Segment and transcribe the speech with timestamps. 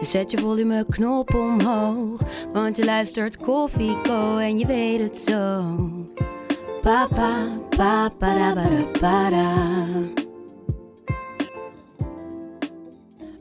[0.00, 2.22] Dus zet je volumeknop omhoog.
[2.52, 5.76] Want je luistert Koffieko en je weet het zo.
[6.82, 9.86] Papa, papa, da, ba, da.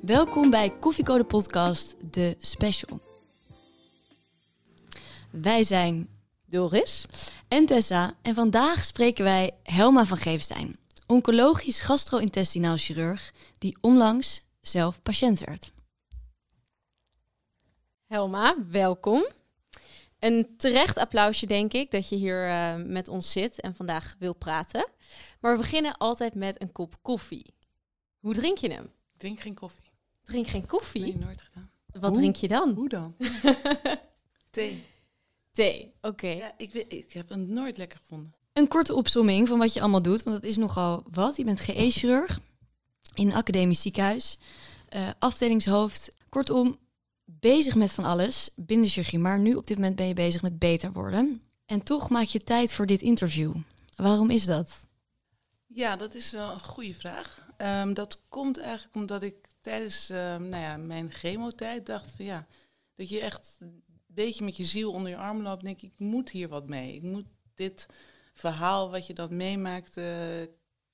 [0.02, 3.00] Welkom bij Koffiecode Podcast, de special.
[5.32, 6.10] Wij zijn
[6.46, 7.06] Doris
[7.48, 15.02] en Tessa en vandaag spreken wij Helma van Geefstein, oncologisch gastro-intestinaal chirurg die onlangs zelf
[15.02, 15.72] patiënt werd.
[18.10, 19.26] Helma, welkom.
[20.20, 24.34] Een terecht applausje, denk ik, dat je hier eh, met ons zit en vandaag wil
[24.34, 24.88] praten.
[25.40, 27.54] Maar we beginnen altijd met een kop koffie.
[28.20, 28.84] Hoe drink je hem?
[28.84, 29.92] Ik drink geen koffie.
[30.24, 31.02] Drink geen koffie?
[31.02, 31.72] Nee, nooit gedaan.
[31.86, 32.20] Wat Hoe?
[32.20, 32.74] drink je dan?
[32.74, 33.16] Hoe dan?
[34.50, 34.84] Thee.
[35.52, 36.28] Thee, oké.
[36.28, 38.34] Ja, ik, ik heb het nooit lekker gevonden.
[38.54, 41.36] Een korte opsomming van wat je allemaal doet, want dat is nogal wat.
[41.36, 42.40] Je bent GE-chirurg
[43.14, 44.40] in een academisch ziekenhuis,
[44.88, 46.16] eh, afdelingshoofd.
[46.30, 46.78] Kortom,
[47.40, 49.20] bezig met van alles binnen chirurgie.
[49.20, 51.42] Maar nu op dit moment ben je bezig met beter worden.
[51.66, 53.56] En toch maak je tijd voor dit interview.
[53.96, 54.88] Waarom is dat?
[55.66, 57.48] Ja, dat is wel een goede vraag.
[57.58, 62.48] Ehm, dat komt eigenlijk omdat ik tijdens ehm, nou ja, mijn chemotijd dacht van ja,
[62.96, 65.64] dat je echt een beetje met je ziel onder je arm loopt.
[65.64, 66.96] Denk ik, ik moet hier wat mee.
[66.96, 67.88] Ik moet dit
[68.34, 69.96] verhaal wat je dan meemaakt,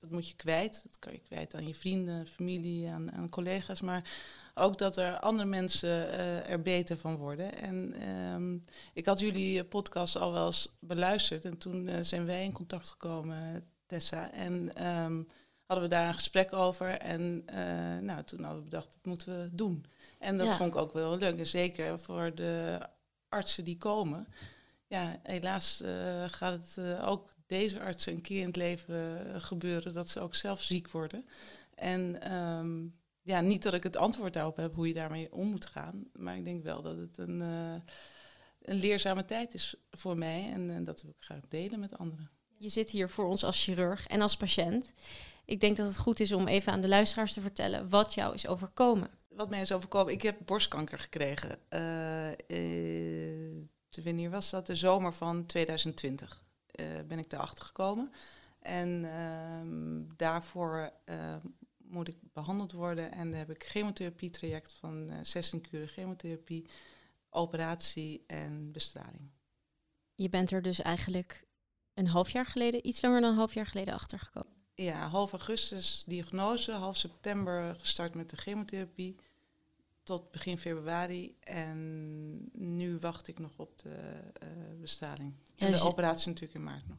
[0.00, 0.82] dat moet je kwijt.
[0.84, 3.80] Dat kan je kwijt aan je vrienden, familie, aan, aan collega's.
[3.80, 4.10] Maar
[4.58, 7.54] ook dat er andere mensen eh, er beter van worden.
[7.54, 8.58] En ehm,
[8.92, 11.44] ik had jullie eh, podcast al wel eens beluisterd.
[11.44, 14.32] En toen eh, zijn wij in contact gekomen, Tessa.
[14.32, 15.22] En ehm,
[15.66, 16.88] hadden we daar een gesprek over.
[16.88, 17.44] En
[18.04, 19.84] nou, toen hadden we bedacht, dat moeten we doen.
[20.18, 20.56] En dat Ja.
[20.56, 21.38] vond ik ook wel leuk.
[21.38, 22.80] En zeker voor de
[23.28, 24.28] artsen die komen.
[24.86, 25.82] Ja, helaas
[26.26, 30.62] gaat het ook deze artsen een keer in het leven gebeuren dat ze ook zelf
[30.62, 31.26] ziek worden.
[31.74, 32.84] En ehm,
[33.26, 36.04] ja, niet dat ik het antwoord daarop heb hoe je daarmee om moet gaan.
[36.12, 37.92] Maar ik denk wel dat het een, eh,
[38.62, 40.50] een leerzame tijd is voor mij.
[40.52, 42.30] En, eh, dat wil ik graag delen met anderen.
[42.58, 44.92] Je zit hier voor ons als chirurg en als patiënt.
[45.44, 48.34] Ik denk dat het goed is om even aan de luisteraars te vertellen wat jou
[48.34, 49.10] is overkomen.
[49.28, 51.58] Wat mij is overkomen, ik heb borstkanker gekregen.
[51.68, 52.36] Eh, eh,
[53.88, 54.66] te- wanneer was dat?
[54.66, 58.12] De zomer van 2020 eh, ben ik daarachter gekomen.
[58.60, 61.34] En ehm, daarvoor eh,
[61.88, 63.12] moet ik behandeld worden.
[63.12, 66.66] En dan heb ik chemotherapie-traject van eh 16 kuren chemotherapie,
[67.30, 69.30] operatie en bestraling.
[70.14, 71.44] Je bent er dus eigenlijk
[71.94, 74.52] een half jaar geleden, iets langer dan een half jaar geleden achtergekomen.
[74.74, 79.16] Ja, half augustus diagnose, half september gestart met de chemotherapie
[80.02, 81.36] tot begin februari.
[81.40, 83.94] En nu wacht ik nog op de
[84.32, 84.48] eh,
[84.80, 85.32] bestraling.
[85.54, 86.98] Ja, en dus de je- operatie natuurlijk in maart nog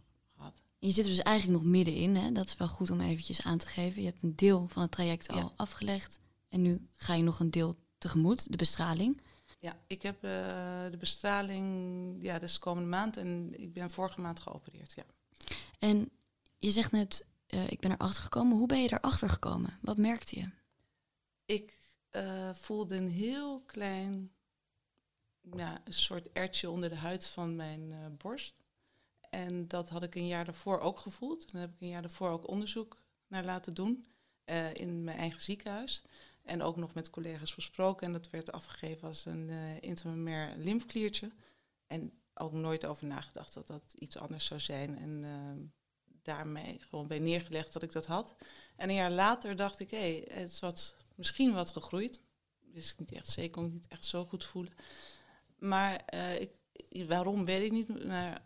[0.80, 2.16] Je zit er dus eigenlijk nog middenin.
[2.16, 2.32] Hè?
[2.32, 4.02] Dat is wel goed om eventjes aan te geven.
[4.02, 5.52] Je hebt een deel van het traject al Ja.
[5.56, 6.20] afgelegd.
[6.50, 9.22] En nu ga je nog een deel tegemoet, de bestraling.
[9.60, 10.32] Ja, ik heb eh,
[10.92, 13.18] de bestraling, ja, dat is komende maand.
[13.18, 15.06] En ik ben vorige maand geopereerd, ja.
[15.80, 16.10] En
[16.58, 18.58] je zegt net, eh, ik ben erachter gekomen.
[18.58, 19.78] Hoe ben je erachter gekomen?
[19.82, 20.50] Wat merkte je?
[21.46, 21.78] Ik
[22.10, 24.32] eh, voelde een heel klein,
[25.56, 28.56] ja, een soort ertje onder de huid van mijn borst.
[29.38, 31.46] En dat had ik een jaar daarvoor ook gevoeld.
[31.46, 34.06] En daar heb ik een jaar daarvoor ook onderzoek naar laten doen
[34.44, 36.04] eh, in mijn eigen ziekenhuis.
[36.44, 38.08] En ook nog met collega's besproken.
[38.08, 41.32] En dat werd afgegeven als een eh intramurair lymfkliertje.
[41.88, 44.98] En ook nooit over nagedacht dat dat iets anders zou zijn.
[44.98, 45.66] En eh,
[46.22, 48.36] daarmee gewoon bij neergelegd dat ik dat had.
[48.76, 52.22] En een jaar later dacht ik, hé, het is misschien wat gegroeid.
[52.60, 54.74] Wist ik niet echt zeker, kon ik niet echt zo goed voelen.
[55.58, 56.52] Maar ik,
[57.08, 58.06] waarom weet ik niet.
[58.06, 58.42] Maar eh,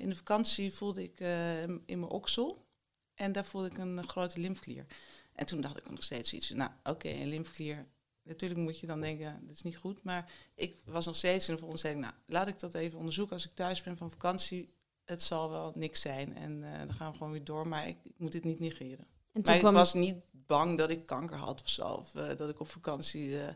[0.00, 2.68] in de vakantie voelde ik eh, in mijn oksel.
[3.14, 4.86] En daar voelde ik een eh, grote lymfklier.
[5.32, 6.50] En toen dacht ik nog steeds iets.
[6.50, 7.86] Nou, oké, een lymfklier.
[8.22, 10.02] Natuurlijk moet je dan denken, dat is niet goed.
[10.02, 13.44] Maar ik was nog steeds in de ik, nou, laat ik dat even onderzoeken als
[13.44, 14.68] ik thuis ben van vakantie.
[15.04, 17.68] Het zal wel niks zijn en eh, dan gaan we gewoon weer door.
[17.68, 19.06] Maar ik, ik moet dit niet negeren.
[19.32, 21.86] En toen Maar ik was niet bang dat ik kanker had of zo.
[21.86, 23.48] Of eh, dat ik op vakantie eh,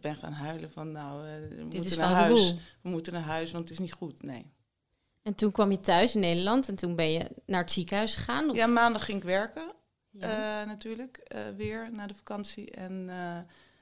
[0.00, 2.32] ben gaan huilen van nou, eh, we, Dit moeten naar huis.
[2.32, 2.58] boel.
[2.82, 4.22] we moeten naar huis, want het is niet goed.
[4.22, 4.46] Nee.
[5.28, 8.50] En toen kwam je thuis in Nederland en toen ben je naar het ziekenhuis gegaan?
[8.50, 8.56] Of?
[8.56, 9.72] Ja, maandag ging ik werken.
[10.10, 10.60] Ja.
[10.60, 12.70] eh, natuurlijk, eh, weer na de vakantie.
[12.70, 13.38] En eh,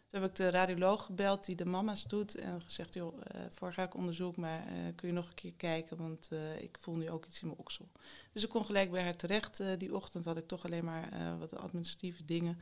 [0.09, 3.83] toen heb ik de radioloog gebeld die de mama's doet en gezegd, joh, voor ga
[3.83, 4.65] ik onderzoek, maar
[4.95, 7.89] kun je nog een keer kijken, want ik voel nu ook iets in mijn oksel.
[8.33, 9.63] Dus ik kon gelijk bij haar terecht.
[9.79, 11.09] die ochtend had ik toch alleen maar
[11.39, 12.59] wat administratieve dingen.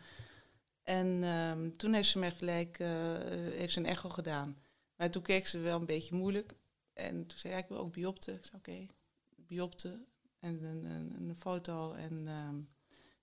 [0.82, 2.78] En um, toen heeft ze mij gelijk
[3.56, 4.56] heeft ze een echo gedaan.
[4.96, 6.54] Maar toen keek ze wel een beetje moeilijk.
[6.94, 8.32] En toen zei ja, ik wil ook biopte.
[8.32, 8.90] Ik zei oké, okay,
[9.36, 10.04] biopte
[10.40, 11.92] en een, een, een foto.
[11.92, 12.68] En um,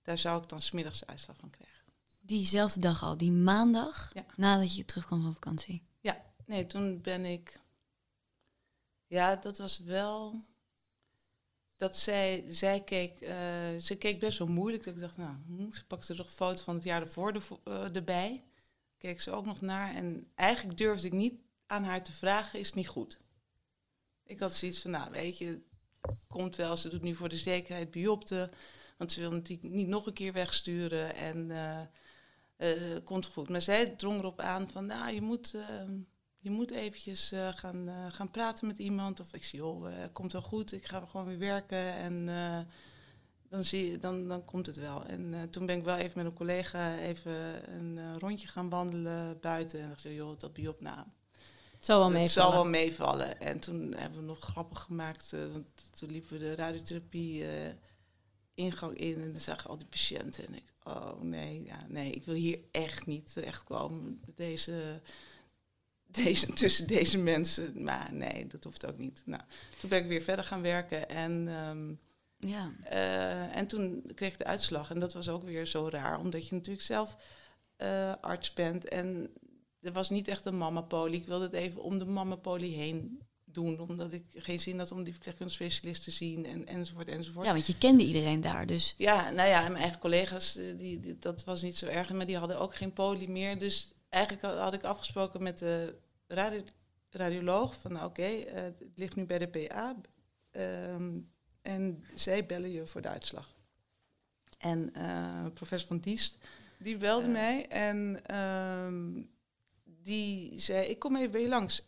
[0.02, 1.80] daar zou ik dan smiddags uitslag van krijgen.
[2.20, 4.24] Diezelfde dag al, die maandag, Ja.
[4.36, 5.82] nadat je terugkwam van vakantie.
[6.00, 7.60] Ja, nee, toen ben ik.
[9.06, 10.40] Ja, dat was wel.
[11.76, 14.84] Dat zij, zij keek, eh, ze keek best wel moeilijk.
[14.84, 17.40] Dat ik dacht, nou, hm, ze pakte toch een foto van het jaar ervoor de,
[17.64, 18.44] eh, erbij.
[18.98, 19.94] Keek ze ook nog naar.
[19.94, 21.34] En eigenlijk durfde ik niet
[21.66, 23.20] aan haar te vragen, is het niet goed?
[24.32, 25.60] Ik had zoiets van, nou, weet je,
[26.28, 28.50] komt wel, ze doet nu voor de zekerheid biopte.
[28.96, 31.14] Want ze wil natuurlijk niet nog een keer wegsturen.
[31.14, 31.50] En
[32.58, 33.48] uh, komt goed.
[33.48, 35.64] Maar zij drong erop aan van, nou, je moet, uh,
[36.38, 39.20] je moet eventjes gaan, gaan praten met iemand.
[39.20, 42.26] Of ik zie, joh, komt wel goed, ik ga gewoon weer werken en
[43.48, 45.04] dan, zie je, dan, dan komt het wel.
[45.04, 47.32] En toen ben ik wel even met een collega even
[47.74, 49.80] een rondje gaan wandelen buiten.
[49.80, 50.88] En dacht, joh, dat biop het
[51.84, 52.22] zal wel meevallen.
[52.22, 53.40] Het zal wel meevallen.
[53.40, 55.30] En toen hebben we nog grappen gemaakt.
[55.30, 57.44] want toen liepen we de radiotherapie
[58.54, 60.46] ingang in en dan zag ik al die patiënten.
[60.46, 64.20] En ik, oh nee, ja, nee, ik wil hier echt niet terechtkomen.
[64.34, 65.00] Deze,
[66.06, 67.82] deze, tussen deze mensen.
[67.82, 69.22] Maar nee, dat hoeft ook niet.
[69.26, 69.42] Nou,
[69.80, 72.00] toen ben ik weer verder gaan werken en, um,
[72.36, 72.72] ja.
[72.92, 74.90] Uh, en toen kreeg ik de uitslag.
[74.90, 77.16] En dat was ook weer zo raar, omdat je natuurlijk zelf
[77.78, 78.88] uh, arts bent.
[78.88, 79.30] En
[79.82, 81.16] er was niet echt een mama-poli.
[81.16, 85.02] Ik wilde het even om de mama-poli heen doen, omdat ik geen zin had om
[85.02, 87.46] die verpleegkundige specialist te zien en, enzovoort enzovoort.
[87.46, 88.94] Ja, want je kende iedereen daar dus.
[88.98, 92.26] Ja, nou ja, en mijn eigen collega's, die, die, dat was niet zo erg, maar
[92.26, 93.58] die hadden ook geen poli meer.
[93.58, 96.62] Dus eigenlijk had, had ik afgesproken met de radio,
[97.10, 99.96] radioloog van oké, okay, uh, het ligt nu bij de PA
[100.52, 101.30] um,
[101.62, 103.54] en zij bellen je voor de uitslag.
[104.58, 106.38] En uh, professor van Diest,
[106.78, 107.32] die belde uh.
[107.32, 109.30] mij en um,
[110.02, 111.84] die zei, ik kom even bij je langs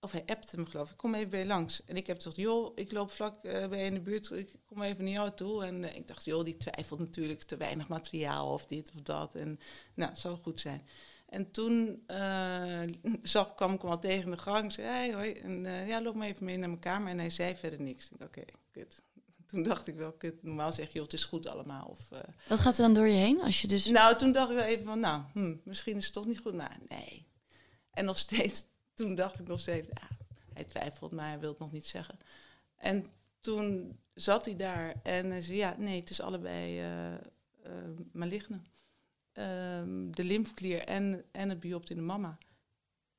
[0.00, 1.84] of hij appte me geloof ik, kom even bij je langs.
[1.84, 4.54] En ik heb gezegd, joh, ik loop vlak uh, bij je in de buurt, ik
[4.66, 5.64] kom even naar jou toe.
[5.64, 9.34] En uh, ik dacht, joh, die twijfelt natuurlijk te weinig materiaal of dit of dat.
[9.34, 9.60] En
[9.94, 10.86] nou, het zou goed zijn.
[11.28, 12.82] En toen uh,
[13.22, 16.28] zag, kwam ik hem al tegen de gang, zei, hey, hoi, en ja, loop maar
[16.28, 17.10] even mee naar mijn kamer.
[17.10, 18.10] En hij zei verder niks.
[18.12, 19.02] Oké, okay, kut.
[19.46, 21.86] Toen dacht ik wel, kut, normaal zeg je, joh, het is goed allemaal.
[21.86, 22.08] Of,
[22.48, 23.86] Wat gaat er dan door je heen als je dus...
[23.86, 26.54] Nou, toen dacht ik wel even van, nou, hm, misschien is het toch niet goed,
[26.54, 27.29] maar nee.
[27.90, 28.64] En nog steeds
[28.94, 29.88] toen dacht ik nog steeds,
[30.52, 32.18] hij twijfelt, maar hij wil het nog niet zeggen.
[32.76, 33.06] En
[33.40, 37.14] toen zat hij daar en zei, ja, nee, het is allebei uh,
[37.66, 37.72] uh,
[40.10, 42.38] de lymfeklier en, en het biopt in de mama.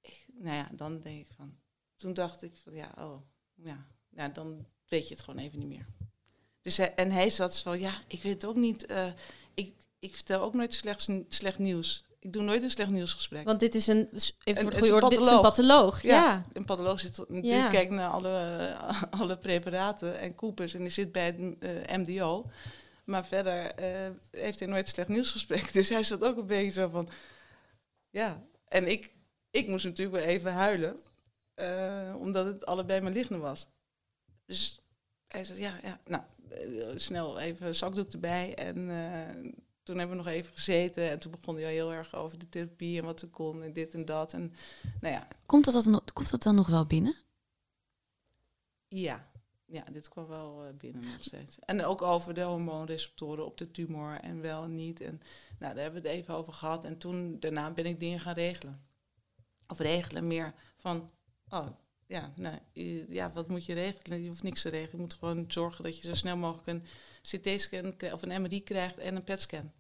[0.01, 1.59] Ik, nou ja, dan denk ik van,
[1.95, 3.21] toen dacht ik van, ja, oh,
[3.55, 5.85] ja, ja, dan weet je het gewoon even niet meer.
[6.61, 9.13] Dus en hij zat van, ja, ik weet het ook niet, uh,
[9.53, 12.03] ik, ik vertel ook nooit slecht, slecht nieuws.
[12.21, 13.45] Ik doe nooit een slecht nieuwsgesprek.
[13.45, 14.09] Want dit is een,
[14.43, 16.01] even voor de goede orde, dit is een patholoog.
[16.01, 16.43] Ja, ja.
[16.53, 17.69] een patholoog zit natuurlijk ja.
[17.69, 18.75] kijkt naar alle,
[19.19, 22.49] alle preparaten en koepers en die zit bij het uh, MDO.
[23.03, 25.73] Maar verder uh, heeft hij nooit een slecht nieuwsgesprek.
[25.73, 27.09] Dus hij zat ook een beetje zo van,
[28.09, 28.43] ja.
[28.67, 29.13] En ik,
[29.51, 30.97] ik moest natuurlijk wel even huilen,
[31.55, 33.67] uh, omdat het allebei mijn lichaam was.
[34.45, 34.81] Dus
[35.27, 36.23] hij zei, ja, ja, nou,
[36.99, 38.89] snel even zakdoek erbij en
[39.83, 42.49] toen hebben we nog even gezeten en toen begon hij al heel erg over de
[42.49, 44.33] therapie en wat er kon en dit en dat.
[44.33, 44.53] En,
[45.01, 45.27] nou ja.
[45.45, 47.15] komt, dat dan, komt dat dan nog wel binnen?
[48.87, 49.31] Ja,
[49.65, 51.59] ja dit kwam wel uh, binnen nog steeds.
[51.59, 55.01] En ook over de hormoonreceptoren op de tumor en wel en niet.
[55.01, 55.21] En
[55.59, 56.85] nou, daar hebben we het even over gehad.
[56.85, 58.85] En toen, daarna ben ik dingen gaan regelen.
[59.67, 61.11] Of regelen meer van,
[61.49, 61.67] oh
[62.11, 62.59] ja, nou,
[63.09, 64.21] ja, wat moet je regelen?
[64.21, 64.95] Je hoeft niks te regelen.
[64.95, 66.83] Je moet gewoon zorgen dat je zo snel mogelijk een
[67.21, 69.71] CT-scan of een MRI krijgt en een PET-scan.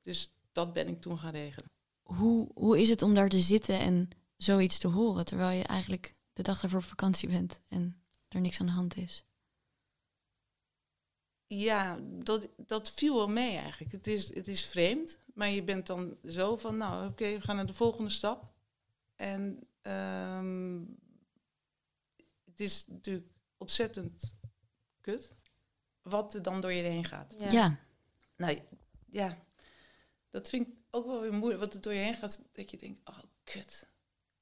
[0.00, 1.70] Dus dat ben ik toen gaan regelen.
[2.02, 6.12] Hoe, hoe is het om daar te zitten en zoiets te horen, terwijl je eigenlijk
[6.32, 9.24] de dag ervoor op vakantie bent en er niks aan de hand is?
[11.46, 13.92] Ja, dat, dat viel wel mee eigenlijk.
[13.92, 17.40] Het is, het is vreemd, maar je bent dan zo van, nou oké, okay, we
[17.40, 18.52] gaan naar de volgende stap.
[19.16, 20.98] En um,
[22.60, 24.34] het is natuurlijk ontzettend
[25.00, 25.34] kut
[26.02, 27.34] wat er dan door je heen gaat.
[27.38, 27.50] Ja.
[27.50, 27.78] ja.
[28.36, 28.58] Nou
[29.10, 29.38] ja,
[30.30, 31.60] dat vind ik ook wel weer moeilijk.
[31.60, 33.88] Wat er door je heen gaat, dat je denkt, oh kut.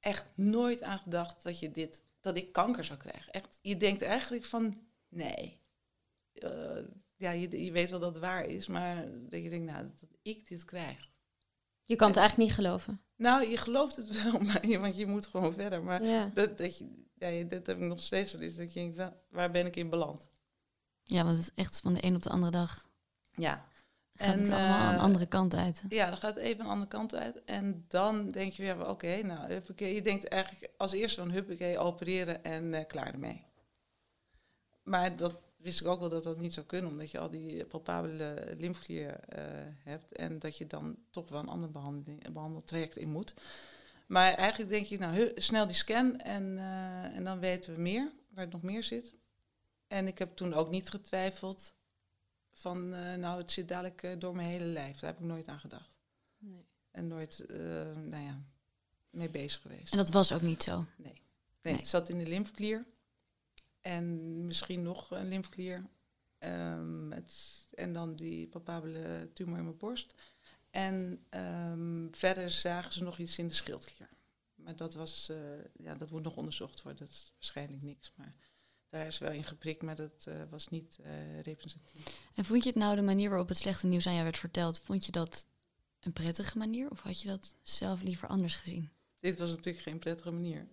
[0.00, 3.32] Echt nooit aan gedacht dat je dit, dat ik kanker zou krijgen.
[3.32, 5.60] Echt, je denkt eigenlijk van, nee.
[6.34, 6.84] Uh,
[7.16, 10.08] ja, je, je weet wel dat het waar is, maar dat je denkt, nou, dat
[10.22, 11.07] ik dit krijg.
[11.88, 13.00] Je kan het eigenlijk niet geloven.
[13.16, 15.82] Nou, je gelooft het wel, maar je, want je moet gewoon verder.
[15.82, 16.30] Maar Ja.
[16.34, 18.56] dat, dat, je, ja, dat heb ik nog steeds wel eens.
[18.56, 20.30] Dat je denkt, waar ben ik in beland?
[21.02, 22.88] Ja, want het is echt van de een op de andere dag.
[23.34, 23.66] Ja.
[24.12, 25.82] Gaat En, het allemaal eh, een andere kant uit.
[25.88, 27.44] Ja, dan gaat het even een andere kant uit.
[27.44, 29.94] En dan denk je weer, oké, nou, huppakee.
[29.94, 33.44] Je denkt eigenlijk als eerste van huppakee, opereren en eh, klaar ermee.
[34.82, 37.64] Maar dat wist ik ook wel dat dat niet zou kunnen, omdat je al die
[37.64, 39.44] palpabele lymfeklier eh,
[39.78, 40.12] hebt.
[40.12, 43.34] En dat je dan toch wel een ander behandeling, een behandeltraject in moet.
[44.06, 48.12] Maar eigenlijk denk je, nou, snel die scan en, eh, en dan weten we meer,
[48.28, 49.14] waar het nog meer zit.
[49.86, 51.74] En ik heb toen ook niet getwijfeld
[52.52, 54.98] van, eh, nou, het zit dadelijk door mijn hele lijf.
[54.98, 55.98] Daar heb ik nooit aan gedacht.
[56.90, 57.56] En nooit, eh,
[57.96, 58.42] nou ja,
[59.10, 59.92] mee bezig geweest.
[59.92, 60.84] En dat was ook niet zo.
[60.96, 61.22] Nee,
[61.62, 61.76] Nee.
[61.76, 62.86] het zat in de lymfeklier.
[63.88, 65.86] En misschien nog een lymfeklier.
[66.38, 70.14] Ehm, het, en dan die palpabele tumor in mijn borst.
[70.70, 74.08] En ehm, verder zagen ze nog iets in de schildklier.
[74.54, 75.36] Maar dat, was, eh,
[75.78, 77.06] ja, dat moet nog onderzocht worden.
[77.06, 78.12] Dat is waarschijnlijk niks.
[78.14, 78.34] Maar
[78.88, 82.30] daar is wel in geprikt, maar dat eh, was niet eh, representatief.
[82.34, 84.80] En vond je het nou de manier waarop het slechte nieuws aan jou werd verteld,
[84.80, 85.48] vond je dat
[86.00, 86.90] een prettige manier?
[86.90, 88.90] Of had je dat zelf liever anders gezien?
[89.18, 90.68] Dit was natuurlijk geen prettige manier.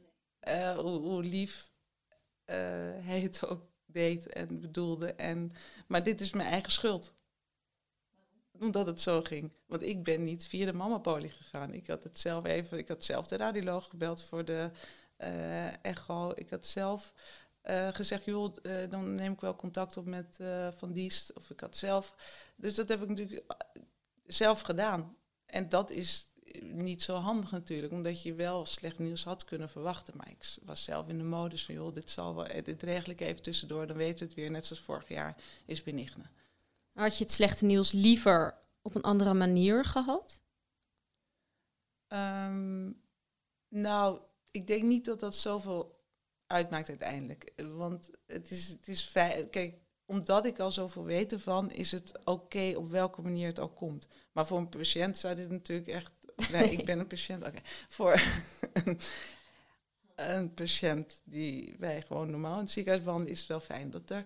[0.76, 1.74] Hoe, hoe lief
[2.46, 5.14] hij het ook deed en bedoelde.
[5.14, 5.52] En,
[5.88, 7.14] maar dit is mijn eigen schuld.
[8.60, 9.52] Omdat het zo ging.
[9.66, 11.74] Want ik ben niet via de mamapolie gegaan.
[11.74, 14.72] Ik had het zelf even, ik had zelf de radioloog gebeld voor de
[15.18, 16.32] eh, echo.
[16.36, 17.14] Ik had zelf
[17.66, 21.34] eh, gezegd, joh, eh, dan neem ik wel contact op met eh, Van Diest.
[21.34, 22.16] Of ik had zelf.
[22.56, 23.82] Dus dat heb ik natuurlijk eh,
[24.26, 25.18] zelf gedaan.
[25.46, 30.18] En dat is niet zo handig natuurlijk, omdat je wel slecht nieuws had kunnen verwachten.
[30.18, 33.22] Maar ik was zelf in de modus van, joh, dit zal wel, dit regel ik
[33.22, 35.36] even tussendoor, dan weten we het weer, net zoals vorig jaar,
[35.66, 36.24] is benigne.
[36.94, 40.44] Had je het slechte nieuws liever op een andere manier gehad?
[42.08, 42.92] Ehm,
[43.68, 44.20] nou,
[44.52, 46.04] ik denk niet dat dat zoveel
[46.48, 47.54] uitmaakt uiteindelijk.
[47.56, 49.50] Want het is, het is fijn.
[49.50, 53.76] Kijk, omdat ik al zoveel weet ervan, is het oké op welke manier het ook
[53.76, 54.08] komt.
[54.32, 56.14] Maar voor een patiënt zou dit natuurlijk echt.
[56.52, 57.46] Nee, ik ben een patiënt.
[57.46, 57.60] Oké.
[57.88, 58.22] Voor
[60.16, 64.10] een, patiënt die wij gewoon normaal in het ziekenhuis behandelen, is het wel fijn dat
[64.10, 64.24] er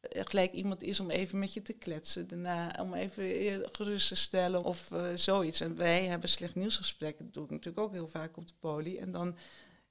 [0.00, 2.28] eh, gelijk iemand is om even met je te kletsen.
[2.28, 3.24] Daarna om even
[3.72, 5.60] gerust te stellen of eh, zoiets.
[5.60, 7.24] En wij hebben slecht nieuwsgesprekken.
[7.24, 8.98] Dat doe ik natuurlijk ook heel vaak op de poli.
[8.98, 9.36] En dan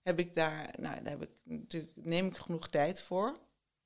[0.02, 3.38] heb ik daar, nou, daar heb ik natuurlijk, neem ik genoeg tijd voor.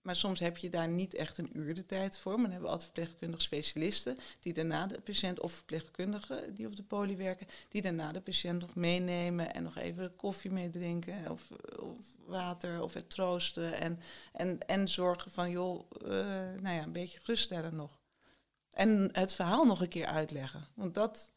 [0.03, 2.31] Maar soms heb je daar niet echt een uur de tijd voor.
[2.31, 6.75] Maar dan hebben we altijd verpleegkundige specialisten die daarna de patiënt, of verpleegkundigen die op
[6.75, 11.50] de poli werken, die daarna de patiënt nog meenemen en nog even koffie meedrinken of,
[11.79, 13.74] of water of het troosten.
[13.74, 14.00] En,
[14.31, 16.10] en, en zorgen van, joh, eh,
[16.62, 18.01] nou ja, een beetje geruststellen nog.
[18.69, 20.67] En het verhaal nog een keer uitleggen.
[20.74, 21.31] Want dat,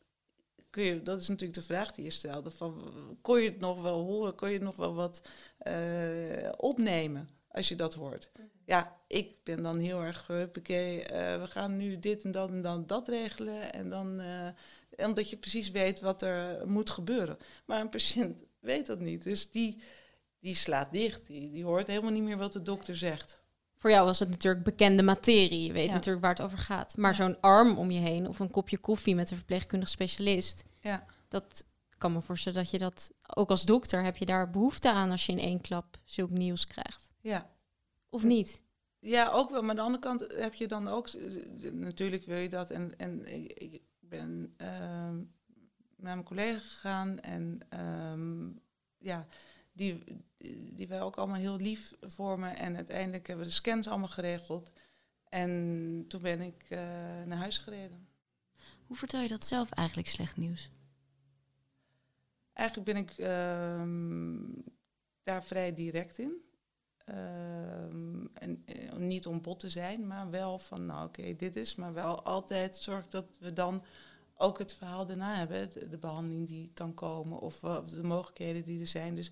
[0.70, 2.50] kun je, dat is natuurlijk de vraag die je stelde.
[2.50, 4.34] Van, kon je het nog wel horen?
[4.34, 5.22] Kon je het nog wel wat
[5.58, 8.30] eh, opnemen als je dat hoort?
[8.64, 12.62] Ja, ik ben dan heel erg, huppakee, eh we gaan nu dit en dat en
[12.62, 13.72] dan dat regelen.
[13.72, 17.36] En dan, eh, omdat je precies weet wat er moet gebeuren.
[17.64, 19.22] Maar een patiënt weet dat niet.
[19.22, 19.82] Dus die,
[20.40, 21.26] die slaat dicht.
[21.26, 23.44] Die, die hoort helemaal niet meer wat de dokter zegt.
[23.78, 25.66] Voor jou was het natuurlijk bekende materie.
[25.66, 25.92] Je weet Ja.
[25.92, 26.96] natuurlijk waar het over gaat.
[26.96, 30.64] Maar zo'n arm om je heen of een kopje koffie met een verpleegkundig specialist.
[30.80, 31.04] Ja.
[31.28, 31.64] Dat
[31.98, 35.26] kan me voorstellen dat je dat ook als dokter heb je daar behoefte aan als
[35.26, 37.10] je in één klap zulk nieuws krijgt.
[37.26, 37.50] Ja.
[38.08, 38.62] Of niet?
[38.98, 39.60] Ja, ook wel.
[39.60, 41.08] Maar aan de andere kant heb je dan ook...
[41.08, 42.70] eh, Natuurlijk wil je dat.
[42.70, 43.26] En, en
[43.72, 45.16] ik ben ehm,
[45.96, 47.20] naar mijn collega gegaan.
[47.20, 48.48] En ehm,
[48.98, 49.26] ja,
[49.72, 50.04] die,
[50.76, 52.48] die waren ook allemaal heel lief voor me.
[52.48, 54.72] En uiteindelijk hebben we de scans allemaal geregeld.
[55.28, 56.78] En toen ben ik eh,
[57.24, 58.08] naar huis gereden.
[58.86, 60.70] Hoe vertel je dat zelf eigenlijk, slecht nieuws?
[62.52, 64.62] Eigenlijk ben ik ehm,
[65.22, 66.45] daar vrij direct in.
[67.06, 71.74] Ehm, en, eh, niet om bot te zijn, maar wel van, nou oké, dit is.
[71.74, 73.82] Maar wel altijd zorg dat we dan
[74.36, 75.70] ook het verhaal daarna hebben.
[75.70, 79.14] De, de behandeling die kan komen of, eh, of de mogelijkheden die er zijn.
[79.14, 79.30] Dus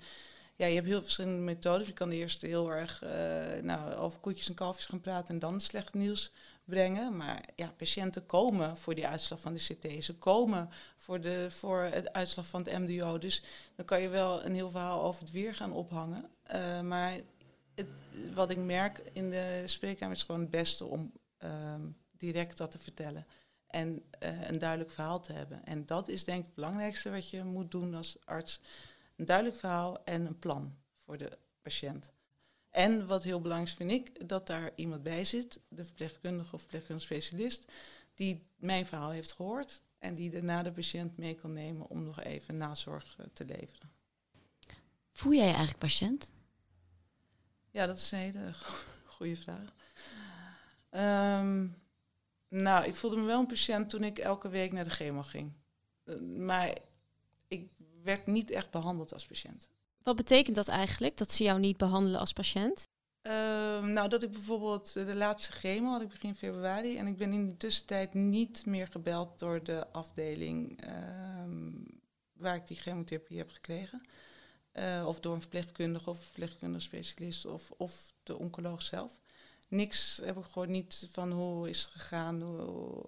[0.57, 1.87] ja, je hebt heel verschillende methodes.
[1.87, 5.61] Je kan eerst heel erg eh, nou, over koetjes en kalfjes gaan praten en dan
[5.61, 6.33] slecht nieuws
[6.65, 7.17] brengen.
[7.17, 10.05] Maar ja, patiënten komen voor die uitslag van de CT.
[10.05, 13.19] Ze komen voor, de, voor het uitslag van het MDO.
[13.19, 13.43] Dus
[13.77, 16.29] dan kan je wel een heel verhaal over het weer gaan ophangen.
[16.87, 17.21] Maar
[18.35, 22.79] wat ik merk in de spreekkamer is gewoon het beste om ehm, direct dat te
[22.79, 23.27] vertellen.
[23.67, 25.65] En eh, een duidelijk verhaal te hebben.
[25.65, 28.61] En dat is denk ik het belangrijkste wat je moet doen als arts.
[29.17, 32.13] Een duidelijk verhaal en een plan voor de patiënt.
[32.71, 37.07] En wat heel belangrijk vind ik, dat daar iemand bij zit, de verpleegkundige of verpleegkundige
[37.07, 37.73] specialist,
[38.15, 42.21] die mijn verhaal heeft gehoord En die daarna de patiënt mee kan nemen om nog
[42.21, 43.91] even nazorg eh, te leveren.
[45.13, 46.33] Voel jij eigenlijk patiënt?
[47.75, 48.53] Ja, dat is een hele
[49.17, 49.75] goede vraag.
[50.91, 51.67] Ehm,
[52.49, 55.53] nou, ik voelde me wel een patiënt toen ik elke week naar de chemo ging.
[56.05, 56.79] Eh, maar
[57.49, 57.69] ik
[58.03, 59.69] werd niet echt behandeld als patiënt.
[60.03, 62.83] Wat betekent dat eigenlijk, dat ze jou niet behandelen als patiënt?
[63.23, 66.97] Ehm, nou, dat ik bijvoorbeeld de laatste chemo had ik begin februari.
[66.97, 71.73] En ik ben in de tussentijd niet meer gebeld door de afdeling ehm,
[72.33, 74.03] waar ik die chemotherapie heb gekregen.
[74.75, 79.21] Eh, of door een verpleegkundige of verpleegkundige specialist of, of de oncoloog zelf.
[79.69, 83.05] Niks heb ik gewoon niet van hoe is het gegaan, hoe,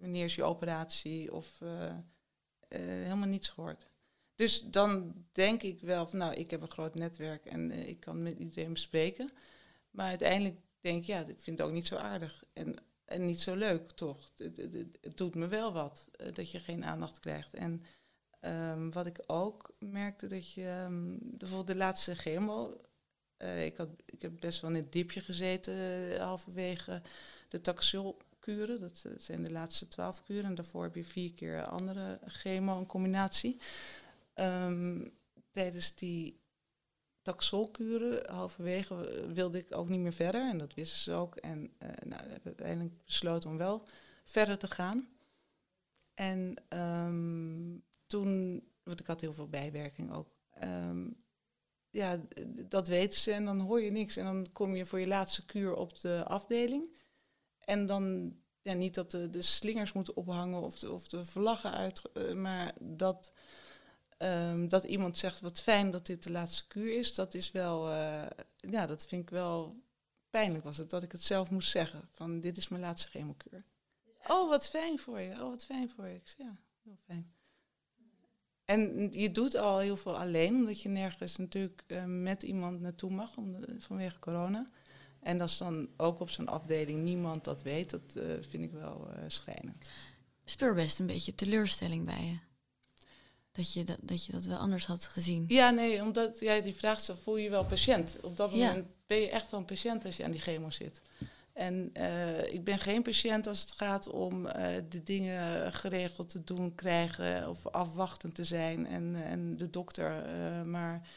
[0.00, 1.94] wanneer is je operatie of uh,
[2.68, 3.86] helemaal niets gehoord.
[4.34, 8.22] Dus dan denk ik wel van nou, ik heb een groot netwerk en ik kan
[8.22, 9.30] met iedereen bespreken.
[9.90, 12.74] Maar uiteindelijk denk ik, ja, ik vind het ook niet zo aardig en,
[13.04, 14.30] en niet zo leuk, toch?
[14.36, 17.54] Het, het, doet me wel wat dat je geen aandacht krijgt.
[17.54, 17.84] En
[18.40, 22.80] um, wat ik ook merkte, dat je um, bijvoorbeeld de laatste chemo,
[23.38, 27.02] uh, ik, had, ik heb best wel in het dipje gezeten uh, halverwege
[27.48, 28.80] de taxolkuren.
[28.80, 30.44] Dat, dat zijn de laatste twaalf kuren.
[30.44, 33.60] En daarvoor heb je vier keer andere chemo, een combinatie.
[34.34, 35.12] Um,
[35.50, 36.40] tijdens die
[37.22, 40.50] taxolkuren, halverwege, wilde ik ook niet meer verder.
[40.50, 41.36] En dat wisten ze ook.
[41.36, 43.86] En uh, nou, we hebben uiteindelijk besloten om wel
[44.24, 45.08] verder te gaan.
[46.14, 46.54] En
[48.06, 50.28] toen, want ik had heel veel bijwerking ook.
[50.62, 51.24] Um,
[51.90, 52.20] ja,
[52.68, 54.16] dat weten ze en dan hoor je niks.
[54.16, 56.96] En dan kom je voor je laatste kuur op de afdeling.
[57.58, 61.72] En dan, ja, niet dat de, de slingers moeten ophangen of de, of de vlaggen
[61.72, 63.32] uit, uh, maar dat,
[64.18, 67.90] um, dat iemand zegt wat fijn dat dit de laatste kuur is, dat is wel,
[67.90, 69.72] uh, ja, dat vind ik wel
[70.30, 73.64] pijnlijk was het, dat ik het zelf moest zeggen, van dit is mijn laatste chemokuur.
[74.28, 76.14] Oh, wat fijn voor je, oh, wat fijn voor je.
[76.14, 77.34] Ik zei, ja, heel fijn.
[78.66, 83.10] En je doet al heel veel alleen, omdat je nergens natuurlijk uh, met iemand naartoe
[83.10, 84.70] mag om de, vanwege corona.
[85.20, 89.08] En als dan ook op zo'n afdeling niemand dat weet, dat uh, vind ik wel
[89.10, 89.90] uh, schrijnend.
[90.44, 92.38] Speur best een beetje teleurstelling bij je.
[93.52, 95.44] Dat je dat, dat je dat wel anders had gezien.
[95.48, 98.18] Ja, nee, omdat jij die vraag voel je je wel patiënt.
[98.22, 98.92] Op dat moment ja.
[99.06, 101.02] ben je echt wel een patiënt als je aan die chemo zit.
[101.56, 104.52] En uh, ik ben geen patiënt als het gaat om uh,
[104.88, 110.62] de dingen geregeld te doen krijgen of afwachtend te zijn en, en de dokter uh,
[110.62, 111.08] maar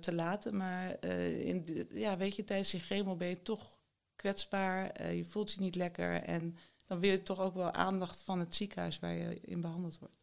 [0.00, 0.56] te laten.
[0.56, 3.78] Maar in ja, weet je, tijdens je chemo ben je toch
[4.16, 8.38] kwetsbaar, je voelt je niet lekker en dan wil je toch ook wel aandacht van
[8.38, 10.20] het ziekenhuis waar je in behandeld wordt.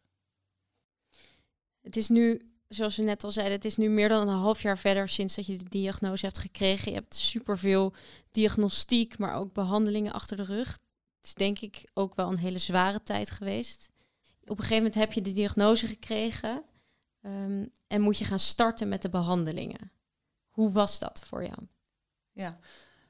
[1.80, 4.62] Het is nu zoals we net al zeiden, het is nu meer dan een half
[4.62, 6.92] jaar verder sinds dat je de diagnose hebt gekregen.
[6.92, 7.94] Je hebt superveel
[8.30, 10.68] diagnostiek, maar ook behandelingen achter de rug.
[11.16, 13.90] Het is denk ik ook wel een hele zware tijd geweest.
[14.42, 16.64] Op een gegeven moment heb je de diagnose gekregen
[17.22, 19.92] um, en moet je gaan starten met de behandelingen.
[20.48, 21.58] Hoe was dat voor jou?
[22.32, 22.58] Ja,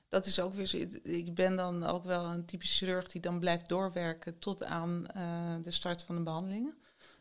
[0.08, 0.74] dat is ook weer.
[1.06, 5.54] Ik ben dan ook wel een typische chirurg die dan blijft doorwerken tot aan uh,
[5.62, 6.74] de start van de behandelingen.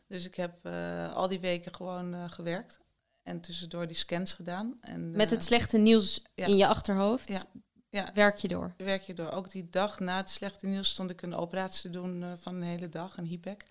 [0.10, 2.78] Dus ik heb uh, al die weken gewoon uh, gewerkt.
[3.24, 4.78] En tussendoor die scans gedaan.
[4.82, 6.46] En, Met het slechte nieuws ja.
[6.46, 7.44] in je achterhoofd ja.
[7.90, 8.10] Ja.
[8.14, 8.74] werk je door?
[8.78, 9.32] Werk je door.
[9.32, 12.62] Ook die dag na het slechte nieuws stond ik een operatie te doen van een
[12.62, 13.64] hele dag, een HIPEC.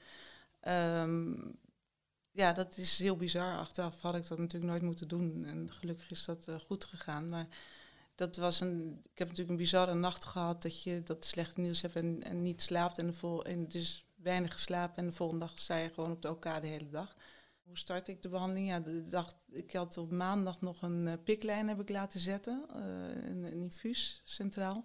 [0.68, 1.58] Um,
[2.30, 3.56] ja, dat is heel bizar.
[3.56, 5.44] Achteraf had ik dat natuurlijk nooit moeten doen.
[5.44, 7.28] En gelukkig is dat goed gegaan.
[7.28, 7.46] Maar
[8.14, 9.00] dat was een.
[9.12, 12.42] Ik heb natuurlijk een bizarre nacht gehad dat je dat slechte nieuws hebt en, en
[12.42, 12.98] niet slaapt.
[12.98, 16.30] En, vol, en dus weinig geslapen en de volgende dag sta je gewoon op de
[16.30, 17.16] OK de hele dag.
[17.62, 18.68] Hoe start ik de behandeling?
[18.68, 22.66] Ja, de dag, ik had op maandag nog een uh, piklijn heb ik laten zetten,
[22.70, 22.82] uh,
[23.28, 24.84] een, een infuus centraal.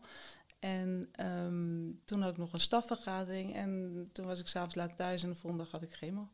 [0.59, 5.23] En um, toen had ik nog een stafvergadering en toen was ik s'avonds laat thuis
[5.23, 6.29] en de volgende dag had ik chemo.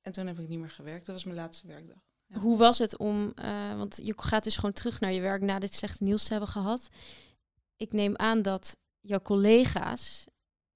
[0.00, 1.98] En toen heb ik niet meer gewerkt, dat was mijn laatste werkdag.
[2.32, 5.58] Hoe was het om, uh, want je gaat dus gewoon terug naar je werk na
[5.58, 6.88] dit slechte nieuws te hebben gehad.
[7.76, 10.26] Ik neem aan dat jouw collega's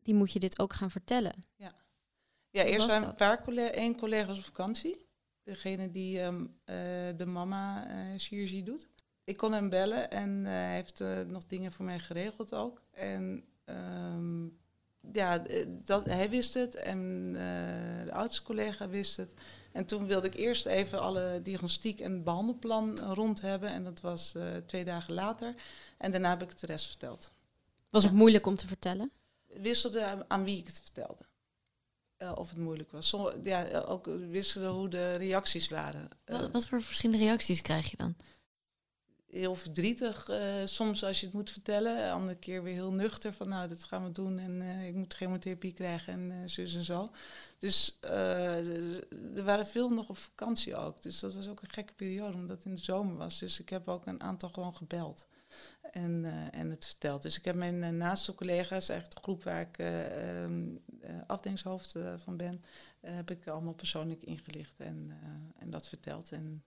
[0.05, 1.45] die moet je dit ook gaan vertellen.
[1.57, 1.75] Ja,
[2.51, 5.07] ja eerst waren een paar collega's, één collega was op vakantie.
[5.43, 6.77] Degene die um, uh,
[7.17, 8.89] de mama uh, chirurgie doet.
[9.25, 12.83] Ik kon hem bellen en uh, hij heeft nog dingen voor mij geregeld ook.
[12.91, 14.59] En um,
[15.13, 17.33] ja, dat, hij wist het en
[18.05, 19.35] de oudste collega wist het.
[19.73, 23.69] En toen wilde ik eerst even alle diagnostiek en behandelplan rond hebben.
[23.69, 24.35] En dat was
[24.67, 25.55] twee dagen later.
[25.99, 27.33] En daarna heb ik de rest verteld.
[27.91, 29.11] Was het moeilijk om te vertellen?
[29.57, 31.25] Wisselde aan, aan wie ik het vertelde.
[32.19, 33.17] Uh, of het moeilijk was.
[33.43, 36.09] Ja, ook wisselde hoe de reacties waren.
[36.25, 38.17] Wat, wat, voor verschillende reacties krijg je dan?
[39.35, 42.13] heel verdrietig eh, soms als je het moet vertellen.
[42.13, 45.15] Andere keer weer heel nuchter van nou, dat gaan we doen en eh, ik moet
[45.15, 47.09] chemotherapie krijgen en zus en zo.
[47.59, 51.03] Dus er waren veel nog op vakantie ook.
[51.03, 53.39] Dus dat was ook een gekke periode omdat het in de zomer was.
[53.39, 55.27] Dus ik heb ook een aantal gewoon gebeld
[55.91, 57.23] en, en het verteld.
[57.23, 60.65] Dus ik heb mijn naaste collega's, eigenlijk de groep waar ik ehm,
[61.27, 62.65] afdelingshoofd van ben,
[63.01, 65.13] heb ik allemaal persoonlijk ingelicht en,
[65.59, 66.33] en dat verteld.
[66.33, 66.63] En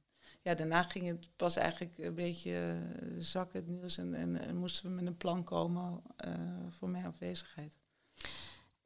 [0.48, 3.98] ja, daarna ging het pas eigenlijk een beetje uh, zakken, het nieuws.
[3.98, 6.34] En, en, moesten we met een plan komen uh,
[6.70, 7.78] voor mijn afwezigheid.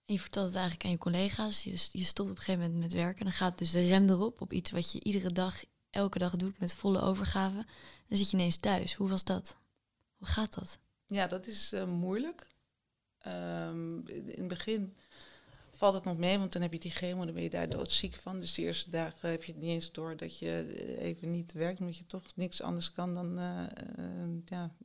[0.06, 1.64] En je vertelt het eigenlijk aan je collega's.
[1.64, 3.24] Je, je stopt op een gegeven moment met werken.
[3.24, 6.60] Dan gaat dus de rem erop op iets wat je iedere dag, elke dag doet
[6.60, 7.66] met volle overgave.
[8.08, 8.94] Dan zit je ineens thuis.
[8.94, 9.58] Hoe was dat?
[10.22, 10.80] Hoe gaat dat?
[11.06, 12.48] Ja, dat is uh, moeilijk.
[13.28, 14.96] Um, in het begin
[15.70, 18.16] valt het nog mee, want dan heb je die chemo, dan ben je daar doodziek
[18.16, 18.40] van.
[18.40, 21.52] Dus de eerste dagen heb je het niet eens door dat je eh, even niet
[21.52, 23.68] werkt, omdat je toch niks anders kan dan uh,
[24.46, 24.76] ja,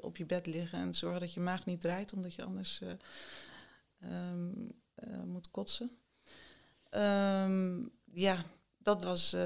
[0.00, 2.82] op je bed liggen en zorgen dat je maag niet draait, omdat je anders
[4.00, 4.72] um,
[5.24, 5.92] moet kotsen.
[6.90, 8.44] Um, ja,
[8.88, 9.36] dat was,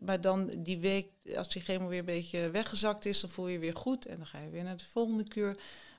[0.00, 3.52] maar dan die week, als die chemo weer een beetje weggezakt is, dan voel je
[3.52, 5.56] je weer goed en dan ga je weer naar de volgende kuur.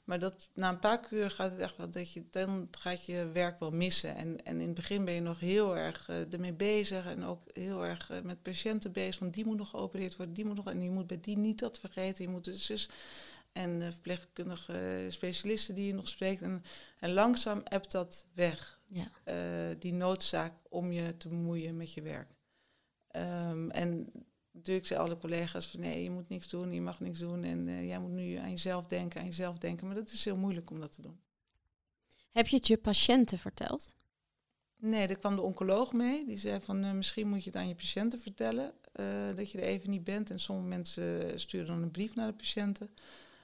[0.09, 3.29] Maar dat, na een paar uur gaat het echt wel dat je dan gaat je
[3.33, 4.15] werk wel missen.
[4.15, 7.41] En, en in het begin ben je nog heel erg uh, ermee bezig en ook
[7.53, 9.19] heel erg uh, met patiënten bezig.
[9.19, 11.59] Want die moet nog geopereerd worden, die moet nog en je moet bij die niet
[11.59, 12.23] dat vergeten.
[12.23, 12.89] Je moet dus, dus
[13.51, 16.41] en verpleegkundige specialisten die je nog spreekt.
[16.41, 16.63] En,
[16.99, 18.77] en langzaam hebt dat weg.
[18.91, 19.07] Ja.
[19.79, 22.38] die noodzaak om je te bemoeien met je werk.
[23.15, 24.11] Um, en
[24.51, 27.67] natuurlijk zei alle collega's van nee, je moet niks doen, je mag niks doen en
[27.67, 29.85] uh, jij moet nu aan jezelf denken, aan jezelf denken.
[29.85, 31.19] Maar dat is heel moeilijk om dat te doen.
[32.31, 33.95] Heb je het je patiënten verteld?
[34.75, 36.25] Nee, er kwam de oncoloog mee.
[36.25, 39.57] Die zei van uh, misschien moet je het aan je patiënten vertellen uh, dat je
[39.57, 40.31] er even niet bent.
[40.31, 42.89] En sommige mensen sturen dan een brief naar de patiënten.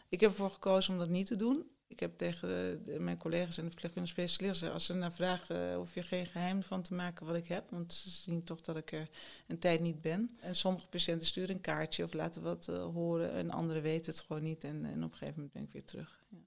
[0.09, 2.47] Ik heb ervoor gekozen om dat niet te doen ik heb tegen
[2.85, 6.25] de, mijn collega's en de verpleegkundige specialisten, als ze naar vragen, uh, hoef je geen
[6.25, 9.09] geheim van te maken wat ik heb, want ze zien toch dat ik er
[9.47, 10.37] een tijd niet ben.
[10.39, 14.21] En sommige patiënten sturen een kaartje of laten wat uh, horen en anderen weten het
[14.21, 16.23] gewoon niet en, en op een gegeven moment ben ik weer terug.
[16.29, 16.37] Ja.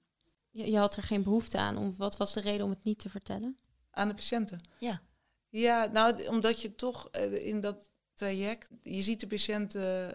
[0.51, 1.77] Je, je, had er geen behoefte aan.
[1.77, 3.57] Om, wat was de reden om het niet te vertellen?
[3.91, 4.59] Aan de patiënten?
[4.79, 5.01] Ja.
[5.49, 10.13] Ja, nou, omdat je toch uh, in dat traject, je ziet de patiënten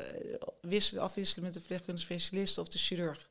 [0.60, 3.30] wisselen, afwisselen met de verpleegkundige specialist of de chirurg.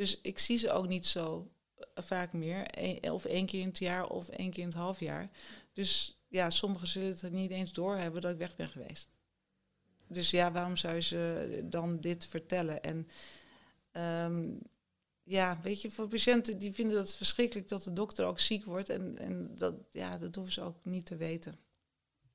[0.00, 2.70] Dus ik zie ze ook niet zo eh, vaak meer.
[3.12, 5.30] of één keer in het jaar of één keer in het half jaar.
[5.72, 9.10] Dus ja, sommigen zullen het niet eens doorhebben dat ik weg ben geweest.
[10.06, 12.82] Dus ja, waarom zou je ze dan dit vertellen?
[12.82, 13.08] En
[14.26, 14.58] um,
[15.22, 18.88] ja, weet je, voor patiënten die vinden dat verschrikkelijk dat de dokter ook ziek wordt.
[18.88, 21.58] En, en dat, ja, dat hoeven ze ook niet te weten.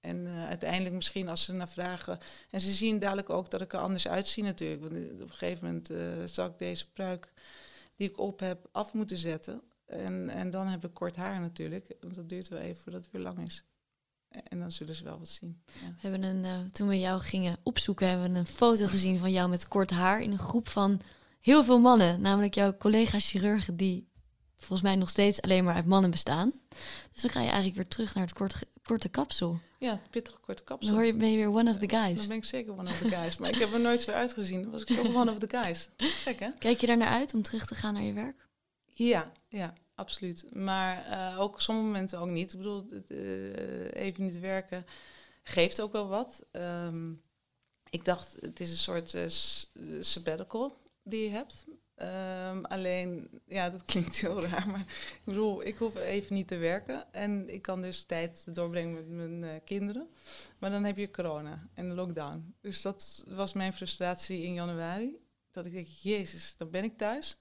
[0.05, 2.19] En uh, uiteindelijk misschien als ze naar vragen.
[2.49, 4.81] En ze zien dadelijk ook dat ik er anders uitzie natuurlijk.
[4.81, 7.33] Want op een gegeven moment uh, zal ik deze pruik
[7.95, 9.61] die ik op heb af moeten zetten.
[9.85, 11.95] En, en dan heb ik kort haar natuurlijk.
[11.99, 13.63] Want dat duurt wel even voordat het weer lang is.
[14.29, 15.61] En dan zullen ze wel wat zien.
[15.65, 15.87] Ja.
[15.87, 19.49] We hebben een, toen we jou gingen opzoeken, hebben we een foto gezien van jou
[19.49, 21.01] met kort haar in een groep van
[21.41, 22.21] heel veel mannen.
[22.21, 24.07] Namelijk jouw collega-chirurgen die
[24.65, 26.53] volgens mij nog steeds alleen maar uit mannen bestaan.
[27.11, 29.59] Dus dan ga je eigenlijk weer terug naar het korte, korte kapsel.
[29.79, 30.87] Ja, pittige korte kapsel.
[30.87, 32.17] Dan hoor je, ben je weer one of the guys.
[32.17, 33.37] Dan ben ik zeker one of the guys.
[33.37, 34.61] maar ik heb er nooit zo uitgezien.
[34.61, 35.89] Dan was ik toch one of the guys.
[35.97, 36.49] Gek, hè?
[36.59, 38.47] Kijk je daar naar uit om terug te gaan naar je werk?
[38.85, 40.55] Ja, ja, absoluut.
[40.55, 42.53] Maar uh, ook sommige momenten ook niet.
[42.53, 44.85] Ik bedoel, uh, even niet werken
[45.47, 46.45] geeft ook wel wat.
[46.51, 47.21] Um,
[47.89, 49.25] ik dacht, het is een soort uh,
[50.01, 51.65] sabbatical die je hebt.
[52.01, 56.57] Um, alleen, ja, dat klinkt heel raar, maar ik bedoel, ik hoef even niet te
[56.57, 57.13] werken.
[57.13, 60.09] En ik kan dus tijd doorbrengen met mijn uh, kinderen.
[60.59, 62.55] Maar dan heb je corona en lockdown.
[62.61, 65.17] Dus dat was mijn frustratie in januari.
[65.51, 67.37] Dat ik denk, jezus, dan ben ik thuis.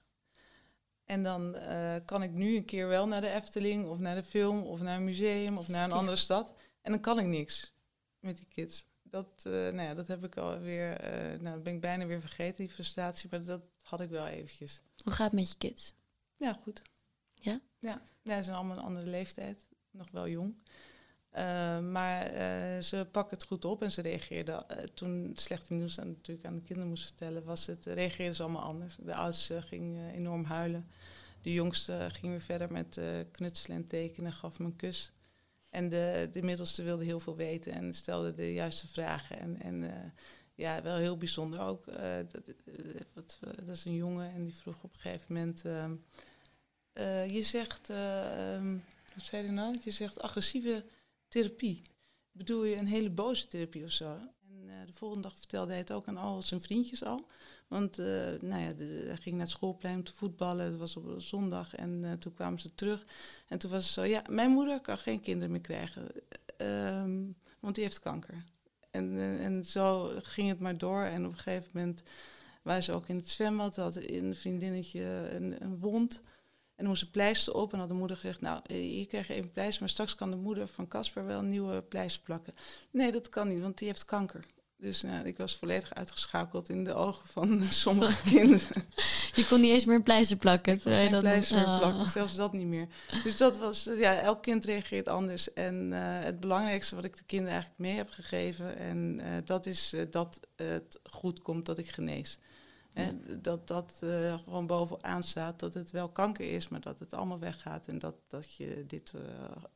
[1.05, 4.23] En dan uh, kan ik nu een keer wel naar de Efteling of naar de
[4.23, 6.53] film of naar een museum of naar een andere stad.
[6.81, 7.73] En dan kan ik niks
[8.19, 8.85] met die kids.
[9.03, 10.99] Dat, uh, nou ja, dat heb ik alweer,
[11.41, 13.29] nou ben ik bijna weer vergeten, die frustratie.
[13.31, 14.81] Maar dat had ik wel eventjes.
[15.03, 15.93] Hoe gaat het met je kids?
[16.35, 16.81] Ja, goed.
[17.33, 17.59] Ja?
[17.79, 19.67] Ja, ja ze zijn allemaal een andere leeftijd.
[19.91, 20.55] Nog wel jong.
[21.37, 24.65] Uh, maar uh, ze pakken het goed op en ze reageerden.
[24.71, 28.35] Uh, toen het slechte nieuws aan, natuurlijk aan de kinderen moest vertellen, was het, reageerden
[28.35, 28.95] ze allemaal anders.
[28.99, 30.89] De oudste ging enorm huilen.
[31.41, 32.99] De jongste ging weer verder met
[33.31, 35.11] knutselen en tekenen, gaf me een kus.
[35.69, 39.39] En de, de middelste wilde heel veel weten en stelde de juiste vragen.
[39.39, 40.13] En, en
[40.55, 41.87] ja, wel heel bijzonder ook.
[41.87, 42.45] Uh, dat,
[43.13, 45.65] dat, dat, is een jongen en die vroeg op een gegeven moment...
[45.65, 45.85] Uh,
[46.93, 48.77] uh, je zegt, ehm,
[49.15, 49.77] wat zei hij nou?
[49.83, 50.85] Je zegt agressieve
[51.27, 51.81] therapie.
[52.31, 54.17] Bedoel je een hele boze therapie of zo?
[54.49, 57.25] En de volgende dag vertelde hij het ook aan al zijn vriendjes al.
[57.67, 60.65] Want nou ja, hij ging naar het schoolplein te voetballen.
[60.65, 63.05] Het was op zondag en toen kwamen ze terug.
[63.47, 66.11] En toen was het zo, ja, mijn moeder kan geen kinderen meer krijgen.
[66.57, 68.43] Um, want die heeft kanker.
[68.95, 71.03] En, uh, en zo ging het maar door.
[71.03, 72.03] En op een gegeven moment
[72.61, 73.75] waren ze ook in het zwembad.
[73.75, 76.21] Had een vriendinnetje een, wond.
[76.75, 79.51] En dan moest pleister op en had de moeder gezegd, nou, hier krijg je even
[79.51, 82.53] pleister, maar straks kan de moeder van Casper wel een nieuwe pleister plakken.
[82.91, 84.45] Nee, dat kan niet, want die heeft kanker.
[84.77, 88.85] Dus nou, ik was volledig uitgeschakeld in de ogen van sommige kinderen.
[89.33, 90.79] Je kon niet eens meer pleister plakken.
[90.79, 92.87] Geen dat pleister meer plakken, zelfs dat niet meer.
[93.23, 95.53] Dus dat was, ja, elk kind reageert anders.
[95.53, 99.65] En uh, het belangrijkste wat ik de kinderen eigenlijk mee heb gegeven, en uh, dat
[99.65, 102.39] is uh, dat het goed komt dat ik genees.
[102.93, 103.11] Ja.
[103.37, 103.93] Dat dat
[104.43, 108.15] gewoon bovenaan staat, dat het wel kanker is, maar dat het allemaal weggaat en dat,
[108.27, 109.13] dat je dit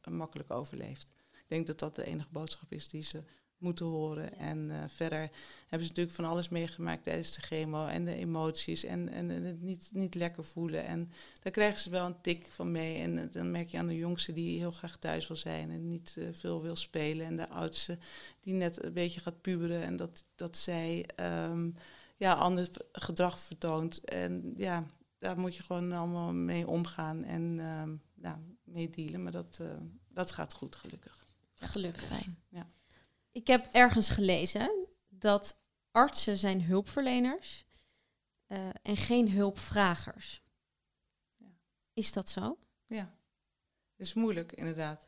[0.10, 1.14] makkelijk overleeft.
[1.32, 3.24] Ik denk dat dat de enige boodschap is die ze
[3.60, 4.38] moeten horen.
[4.38, 5.20] En uh, verder
[5.68, 9.44] hebben ze natuurlijk van alles meegemaakt tijdens de chemo en de emoties en, en, en,
[9.44, 10.86] het niet, niet lekker voelen.
[10.86, 12.98] En daar krijgen ze wel een tik van mee.
[12.98, 16.18] En dan merk je aan de jongste die heel graag thuis wil zijn en niet
[16.32, 17.26] veel wil spelen.
[17.26, 17.98] En de oudste
[18.42, 21.10] die net een beetje gaat puberen en dat, dat zij...
[21.16, 21.74] Um,
[22.20, 24.04] ja, ander gedrag vertoont.
[24.04, 24.86] En ja,
[25.18, 27.84] daar moet je gewoon allemaal mee omgaan en uh,
[28.22, 29.24] ja, mee dealen.
[29.24, 29.62] Maar dat,
[30.08, 31.26] dat gaat goed, gelukkig.
[31.56, 32.04] Gelukkig.
[32.04, 32.38] Fijn.
[32.50, 32.68] Ja.
[33.32, 35.58] Ik heb ergens gelezen dat
[35.92, 37.66] artsen zijn hulpverleners
[38.48, 40.42] uh, en geen hulpvragers.
[41.38, 41.48] Ja.
[41.94, 42.58] Is dat zo?
[42.86, 43.16] Ja,
[43.96, 45.08] dat is moeilijk inderdaad.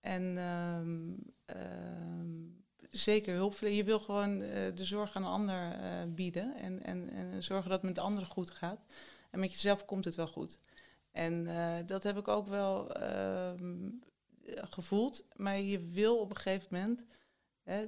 [0.00, 3.80] En um, um, zeker hulpverlening.
[3.80, 7.70] Je wil gewoon uh, de zorg aan een ander uh, bieden en, en, en zorgen
[7.70, 8.84] dat het met anderen goed gaat.
[9.30, 10.58] En met jezelf komt het wel goed.
[11.10, 11.44] En
[11.86, 12.90] dat heb ik ook wel
[14.46, 15.24] gevoeld.
[15.34, 17.04] Maar je wil op een gegeven moment
[17.66, 17.84] hè,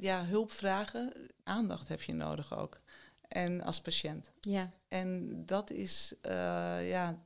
[0.00, 1.12] ja, hulp vragen.
[1.42, 2.80] Aandacht heb je nodig ook.
[3.28, 4.32] En als patiënt.
[4.40, 4.70] Ja.
[4.88, 6.14] En dat is
[6.84, 7.18] ja,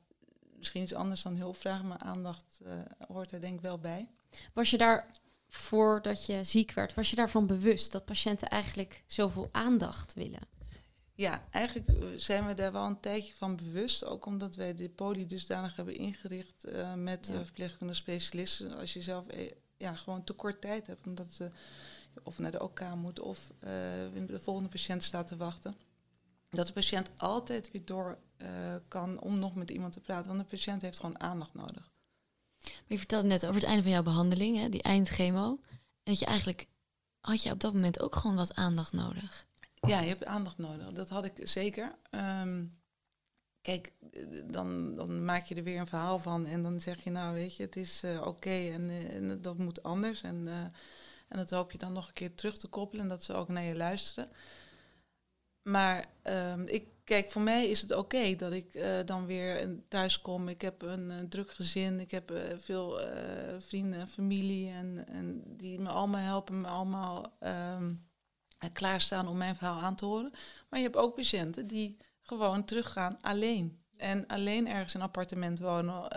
[0.57, 2.61] misschien iets anders dan hulp vragen, maar aandacht
[3.07, 4.07] hoort er denk ik wel bij.
[4.53, 5.11] Was je daar
[5.49, 10.55] voordat je ziek werd, was je daarvan bewust dat patiënten eigenlijk zoveel aandacht willen?
[11.17, 14.05] Ja, eigenlijk zijn we daar wel een tijdje van bewust.
[14.05, 17.43] Ook omdat wij de poli dusdanig hebben ingericht uh, met ja.
[17.43, 18.77] verpleegkundige specialisten.
[18.77, 21.51] Als je zelf e ja, gewoon te kort tijd hebt, omdat ze
[22.23, 23.69] of naar de OK moet of uh,
[24.27, 25.75] de volgende patiënt staat te wachten.
[26.49, 28.17] Dat de patiënt altijd weer door
[28.87, 30.27] kan om nog met iemand te praten.
[30.27, 31.91] Want de patiënt heeft gewoon aandacht nodig.
[32.63, 35.49] Maar je vertelde net over het einde van jouw behandeling, hè, die eindchemo.
[35.49, 36.67] En dat je eigenlijk,
[37.19, 39.45] had je op dat moment ook gewoon wat aandacht nodig?
[39.73, 40.91] Ja, je hebt aandacht nodig.
[40.91, 41.95] Dat had ik zeker.
[42.11, 42.79] Um,
[43.67, 43.91] kijk,
[44.45, 47.55] dan, dan maak je er weer een verhaal van en dan zeg je, nou weet
[47.55, 50.21] je, het is uh, oké en, uh, en, dat moet anders.
[50.21, 50.53] En, uh,
[51.27, 53.47] en dat hoop je dan nog een keer terug te koppelen en dat ze ook
[53.47, 54.29] naar je luisteren.
[55.61, 60.49] Maar um, ik kijk, voor mij is het oké dat ik dan weer thuis kom.
[60.49, 62.99] Ik heb een druk gezin, ik heb veel
[63.59, 68.05] vrienden en familie en, en die me allemaal helpen, me allemaal um,
[68.73, 70.31] klaarstaan om mijn verhaal aan te horen.
[70.69, 71.97] Maar je hebt ook patiënten die
[72.27, 73.81] gewoon teruggaan alleen.
[73.97, 76.11] En alleen ergens in een appartement wonen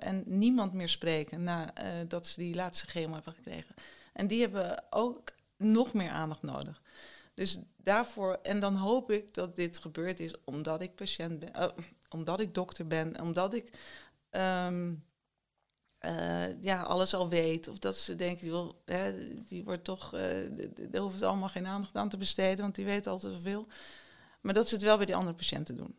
[0.00, 3.74] en niemand meer spreken nadat ze die laatste chemo hebben gekregen.
[4.12, 6.82] En die hebben ook nog meer aandacht nodig.
[7.34, 11.68] Dus daarvoor, en dan hoop ik dat dit gebeurd is omdat ik patiënt ben, uh,
[12.08, 13.70] omdat ik dokter ben, omdat ik
[14.30, 14.68] uh,
[16.60, 17.68] ja, alles al weet.
[17.68, 20.10] Of dat ze denken, joh, hè, die wordt toch,
[20.90, 23.66] daar hoeft allemaal geen aandacht aan te besteden, want die weet altijd zoveel.
[24.48, 25.94] Maar dat ze het wel bij die andere patiënten doen.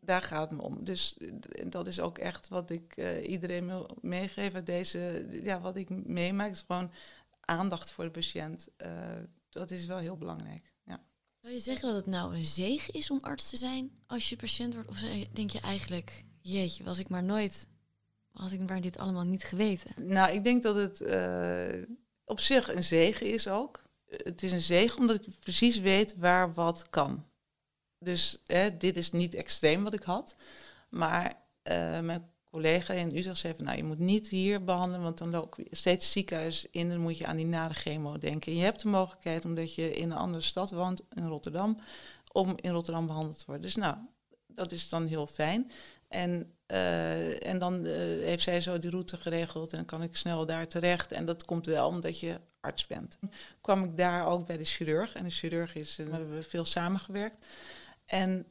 [0.00, 0.84] Daar gaat het me om.
[0.84, 1.18] Dus
[1.66, 4.64] dat is ook echt wat ik uh, iedereen wil meegeven.
[4.64, 6.90] Deze, ja, wat ik meemaak, is gewoon
[7.40, 8.68] aandacht voor de patiënt.
[8.78, 8.90] Uh,
[9.50, 10.72] dat is wel heel belangrijk.
[10.84, 11.00] Ja.
[11.40, 14.36] Zou je zeggen dat het nou een zegen is om arts te zijn als je
[14.36, 14.88] patiënt wordt?
[14.88, 14.98] Of
[15.32, 17.66] denk je eigenlijk, jeetje, was ik maar nooit,
[18.32, 20.08] had ik maar dit allemaal niet geweten?
[20.08, 23.82] Nou, ik denk dat het uh, op zich een zegen is ook.
[24.06, 27.26] Het is een zegen omdat ik precies weet waar wat kan.
[27.98, 30.36] Dus hè, dit is niet extreem wat ik had.
[30.88, 31.26] Maar
[31.62, 35.30] uh, mijn collega in Utrecht zei van, nou, je moet niet hier behandelen, want dan
[35.30, 38.52] loop je steeds ziekenhuis in en dan moet je aan die nare chemo denken.
[38.52, 41.80] En je hebt de mogelijkheid, omdat je in een andere stad woont, in Rotterdam,
[42.32, 43.64] om in Rotterdam behandeld te worden.
[43.64, 43.96] Dus nou,
[44.46, 45.70] dat is dan heel fijn.
[46.08, 47.92] En, uh, en dan uh,
[48.24, 51.12] heeft zij zo die route geregeld en dan kan ik snel daar terecht.
[51.12, 53.18] En dat komt wel omdat je arts bent.
[53.60, 55.14] kwam ik daar ook bij de chirurg.
[55.14, 57.46] En de chirurg is, we hebben veel samengewerkt.
[58.08, 58.46] En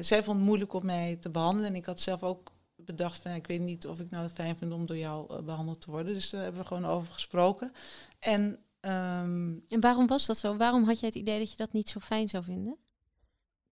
[0.00, 1.68] zij vond het moeilijk om mij te behandelen.
[1.70, 4.72] En ik had zelf ook bedacht van ik weet niet of ik nou fijn vind
[4.72, 6.14] om door jou uh, behandeld te worden.
[6.14, 7.72] Dus daar hebben we gewoon over gesproken.
[8.18, 10.56] En Ehm, En waarom was dat zo?
[10.56, 12.76] Waarom had jij het idee dat je dat niet zo fijn zou vinden?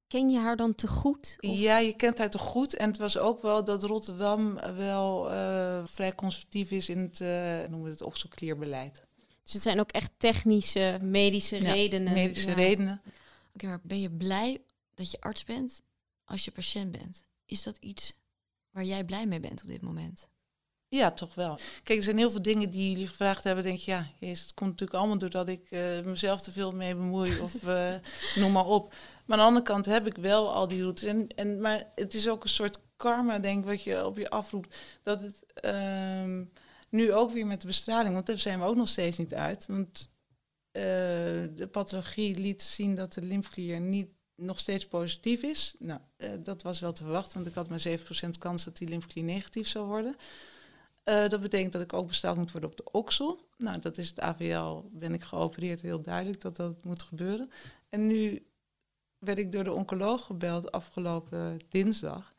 [0.07, 1.37] Ken je haar dan te goed?
[1.40, 2.75] Of- Ja, je kent haar toch goed.
[2.77, 7.59] En het was ook wel dat Rotterdam wel eh, vrij conservatief is in het, eh
[7.61, 9.03] noemen we het okselklierbeleid.
[9.42, 12.12] Dus het zijn ook echt technische, medische Ja, redenen.
[12.12, 12.55] Medische Ja.
[12.55, 13.03] redenen.
[13.55, 14.61] Oké, maar ben je blij
[14.94, 15.83] dat je arts bent
[16.24, 17.22] als je patiënt bent?
[17.46, 18.12] Is dat iets
[18.70, 20.28] waar jij blij mee bent op dit moment?
[20.88, 21.59] Ja, toch wel.
[21.83, 23.64] Kijk, er zijn heel veel dingen die jullie gevraagd hebben.
[23.64, 26.94] Denk je, ja, jezus, het komt natuurlijk allemaal doordat ik eh, mezelf te veel mee
[26.94, 27.94] bemoei of eh,
[28.35, 28.94] noem maar op.
[29.26, 31.05] Maar aan de andere kant heb ik wel al die routes.
[31.05, 34.31] En, en, maar het is ook een soort karma, denk ik, wat je op je
[34.31, 34.76] afroept.
[35.02, 36.44] Dat het ehm,
[36.88, 39.66] nu ook weer met de bestraling, want daar zijn we ook nog steeds niet uit.
[39.66, 40.11] Want
[40.70, 40.83] eh,
[41.55, 45.74] de pathologie liet zien dat de lymfeklier niet nog steeds positief is.
[45.78, 48.88] Nou, eh, dat was wel te verwachten, want ik had maar 7% kans dat die
[48.88, 50.16] lymfeklier negatief zou worden.
[51.02, 53.48] Eh, dat betekent dat ik ook bestraald moet worden op de oksel.
[53.56, 57.50] Nou, dat is het AVL, ben ik geopereerd, heel duidelijk dat dat moet gebeuren.
[57.88, 58.46] En nu
[59.18, 62.34] werd ik door de oncoloog gebeld afgelopen dinsdag.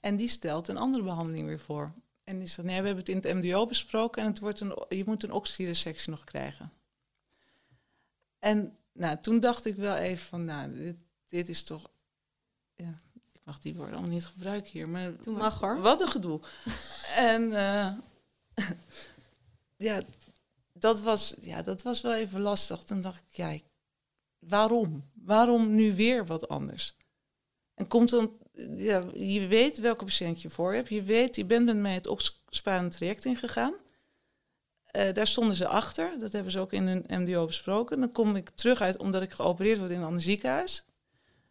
[0.00, 1.94] En die stelt een andere behandeling weer voor.
[2.24, 4.84] En die zegt, nee, we hebben het in het MDO besproken en het wordt een,
[4.88, 6.72] je moet een oxyresectie nog krijgen.
[8.38, 10.96] En nou, toen dacht ik wel even van, nou,
[11.28, 11.90] dit is toch...
[12.74, 13.00] Ja,
[13.32, 15.36] ik mag die woorden allemaal niet gebruiken hier, maar Doe.
[15.36, 15.80] Mag hoor.
[15.80, 16.40] wat een gedoe.
[17.30, 17.92] en eh,
[19.88, 20.02] ja,
[20.72, 22.82] dat was, ja, dat was wel even lastig.
[22.82, 23.58] Toen dacht ik, ja,
[24.38, 25.10] waarom?
[25.14, 26.96] Waarom nu weer wat anders?
[27.74, 28.32] En komt dan,
[28.76, 30.88] ja, je weet welke patiënt je voor hebt.
[30.88, 33.74] Je weet, je bent met mij het opsparende traject ingegaan.
[34.84, 36.18] Eh daar stonden ze achter.
[36.18, 38.00] Dat hebben ze ook in hun MDO besproken.
[38.00, 40.84] Dan kom ik terug uit, omdat ik geopereerd word in een ander ziekenhuis.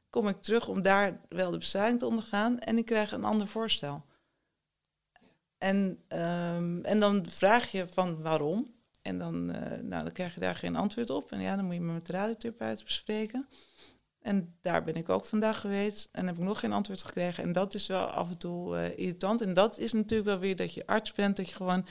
[0.09, 2.59] Kom ik terug om daar wel de bestraling te ondergaan.
[2.59, 4.05] En ik krijg een ander voorstel.
[5.57, 8.75] En, ehm, en dan vraag je van waarom.
[9.01, 11.31] En dan, eh, nou, dan krijg je daar geen antwoord op.
[11.31, 13.47] En ja, dan moet je met de radiotherapeut bespreken.
[14.19, 16.09] En daar ben ik ook vandaag geweest.
[16.11, 17.43] En heb ik nog geen antwoord gekregen.
[17.43, 19.41] En dat is wel af en toe eh, irritant.
[19.41, 21.37] En dat is natuurlijk wel weer dat je arts bent.
[21.37, 21.87] Dat je gewoon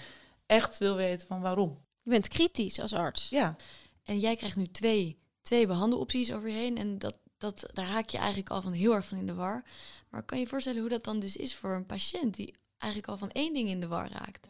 [0.46, 1.84] echt wil weten van waarom.
[2.02, 3.28] Je bent kritisch als arts.
[3.28, 3.56] Ja,
[4.02, 6.76] En jij krijgt nu twee, twee behandelopties over je heen.
[6.76, 9.64] En dat, dat, daar raak je eigenlijk al van heel erg van in de war.
[10.08, 13.12] Maar kan je je voorstellen hoe dat dan dus is voor een patiënt die eigenlijk
[13.12, 14.48] al van één ding in de war raakt?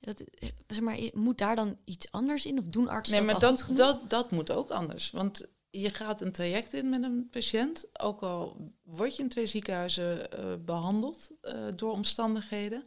[0.00, 0.24] Dat,
[0.66, 2.58] zeg maar, moet daar dan iets anders in?
[2.58, 5.10] Of doen artsen nee, dat maar al dat, dat, dat moet ook anders.
[5.10, 7.86] Want je gaat een traject in met een patiënt.
[7.92, 12.84] Ook al word je in twee ziekenhuizen eh, behandeld eh, door omstandigheden.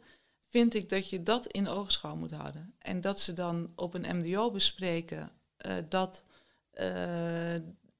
[0.48, 2.74] Vind ik dat je dat in oogschouw moet houden.
[2.78, 6.24] En dat ze dan op een MDO bespreken eh, dat,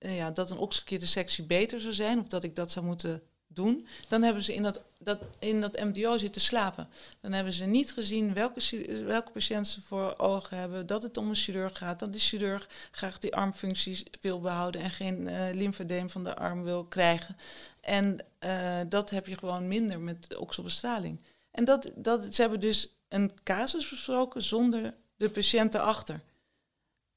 [0.02, 2.18] eh, ja, dat een oxykeerde sectie beter zou zijn.
[2.18, 3.86] Of dat ik dat zou moeten doen.
[4.08, 6.88] Dan hebben ze in dat, dat, in dat MDO zitten slapen.
[7.20, 10.86] Dan hebben ze niet gezien welke, welke patiënt ze voor ogen hebben.
[10.86, 11.98] Dat het om een chirurg gaat.
[11.98, 14.80] Dat de chirurg graag die armfuncties wil behouden.
[14.80, 17.36] En geen lymfedeem van de arm wil krijgen.
[17.80, 21.20] En eh, dat heb je gewoon minder met okselbestraling.
[21.50, 26.20] En dat, dat, ze hebben dus een casus besproken zonder de patiënt erachter.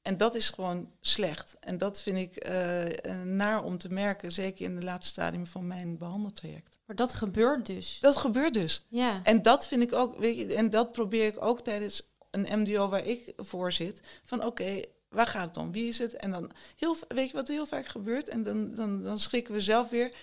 [0.06, 1.56] En dat is gewoon slecht.
[1.60, 5.66] En dat vind ik eh, naar om te merken, zeker in de laatste stadium van
[5.66, 6.78] mijn behandeltraject.
[6.86, 7.98] Maar dat gebeurt dus.
[8.00, 8.84] Dat gebeurt dus.
[8.88, 9.20] Ja.
[9.22, 12.88] En dat vind ik ook, weet je, en dat probeer ik ook tijdens een MDO
[12.88, 14.00] waar ik voor zit.
[14.24, 15.72] Van oké, waar gaat het om?
[15.72, 16.16] Wie is het?
[16.16, 18.28] En dan, heel, weet je wat heel vaak gebeurt?
[18.28, 20.14] En dan, dan, dan schrikken we zelf weer.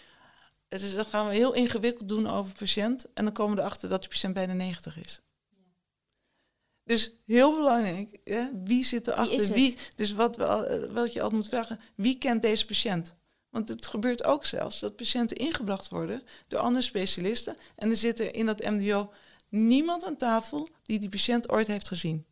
[0.69, 3.13] Het is, dan gaan we heel ingewikkeld doen over patiënt.
[3.13, 5.22] En dan komen we erachter dat de patiënt bijna 90 is.
[6.86, 8.43] Dus heel belangrijk, hè?
[8.63, 9.38] wie zit erachter?
[9.38, 9.50] het?
[9.54, 13.15] Wie, dus wat, we, al- eh, wat je altijd moet vragen, wie kent deze patiënt?
[13.50, 17.56] Want het gebeurt ook zelfs dat patiënten ingebracht worden door andere specialisten.
[17.76, 19.12] En er zit er in dat MDO
[19.50, 22.26] niemand aan tafel die die patiënt ooit heeft gezien.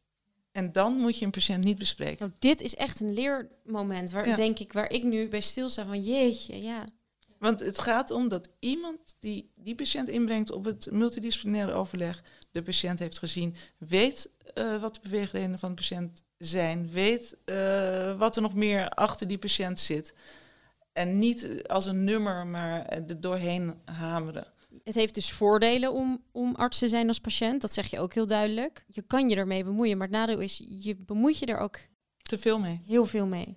[0.51, 2.17] En dan moet je een patiënt niet bespreken.
[2.19, 4.35] Nou, dit is echt een leermoment waar Ja.
[4.35, 6.83] denk ik waar ik nu bij stilsta van jeetje, ja.
[7.41, 12.61] Want het gaat om dat iemand die die patiënt inbrengt op het multidisciplinaire overleg, de
[12.63, 18.35] patiënt heeft gezien, weet eh, wat de beweegredenen van de patiënt zijn, weet eh, wat
[18.35, 20.13] er nog meer achter die patiënt zit.
[20.93, 24.47] En niet als een nummer, maar er doorheen hameren.
[24.83, 27.61] Het heeft dus voordelen om, om arts te zijn als patiënt.
[27.61, 28.85] Dat zeg je ook heel duidelijk.
[28.87, 31.79] Je kan je ermee bemoeien, maar het nadeel is, je bemoeit je er ook
[32.17, 32.81] Te veel mee.
[32.85, 33.53] heel veel mee.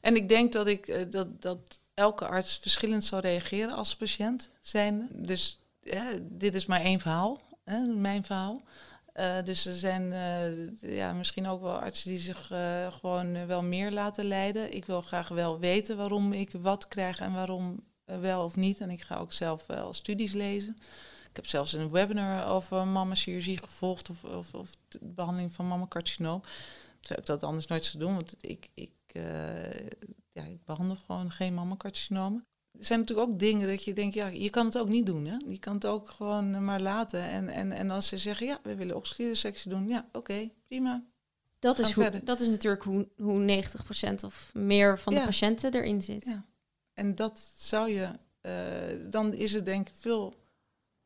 [0.00, 4.50] En ik denk dat, ik, eh, dat, dat elke arts verschillend zal reageren als patiënt
[4.60, 5.08] zijn.
[5.12, 5.60] Dus
[6.22, 8.62] dit is maar één verhaal, hè, mijn verhaal.
[9.14, 13.62] Eh, dus er zijn eh, ja, misschien ook wel artsen die zich eh, gewoon wel
[13.62, 14.74] meer laten leiden.
[14.74, 18.80] Ik wil graag wel weten waarom ik wat krijg en waarom wel of niet.
[18.80, 20.76] En ik ga ook zelf wel studies lezen.
[21.30, 26.42] Ik heb zelfs een webinar over mama-chirurgie gevolgd of, of, de behandeling van mammacarcinoom.
[27.00, 28.90] zou ik dat anders nooit zou doen, want ik, ik,
[30.34, 32.46] ja, ik behandel gewoon geen mammacarcinomen.
[32.78, 35.24] Er zijn natuurlijk ook dingen dat je denkt, ja, je kan het ook niet doen.
[35.24, 35.36] Hè?
[35.46, 37.22] Je kan het ook gewoon maar laten.
[37.22, 41.04] En, en, en als ze zeggen, ja, we willen oxygenesectie doen, ja, oké, prima.
[41.58, 43.64] Dat is, hoe, dat is natuurlijk hoe, hoe
[44.20, 46.24] 90% of meer van de patiënten erin zit.
[46.24, 46.44] Ja.
[46.92, 48.10] En dat zou je,
[48.40, 50.34] eh, dan is het denk ik veel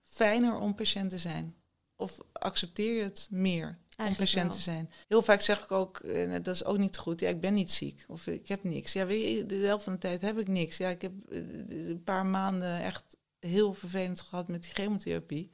[0.02, 1.54] fijner om patiënt te zijn.
[1.96, 4.90] Of accepteer je het meer om Eigenlijk patiënt te zijn.
[5.08, 7.70] Heel vaak zeg ik ook, eh, dat is ook niet goed, ja, ik ben niet
[7.70, 8.04] ziek.
[8.08, 8.92] Of ik heb niks.
[8.92, 10.76] Ja, weet je, de helft van de tijd heb ik niks.
[10.76, 11.38] Ja, ik heb eh,
[11.68, 15.50] een paar maanden echt heel vervelend gehad met die chemotherapie.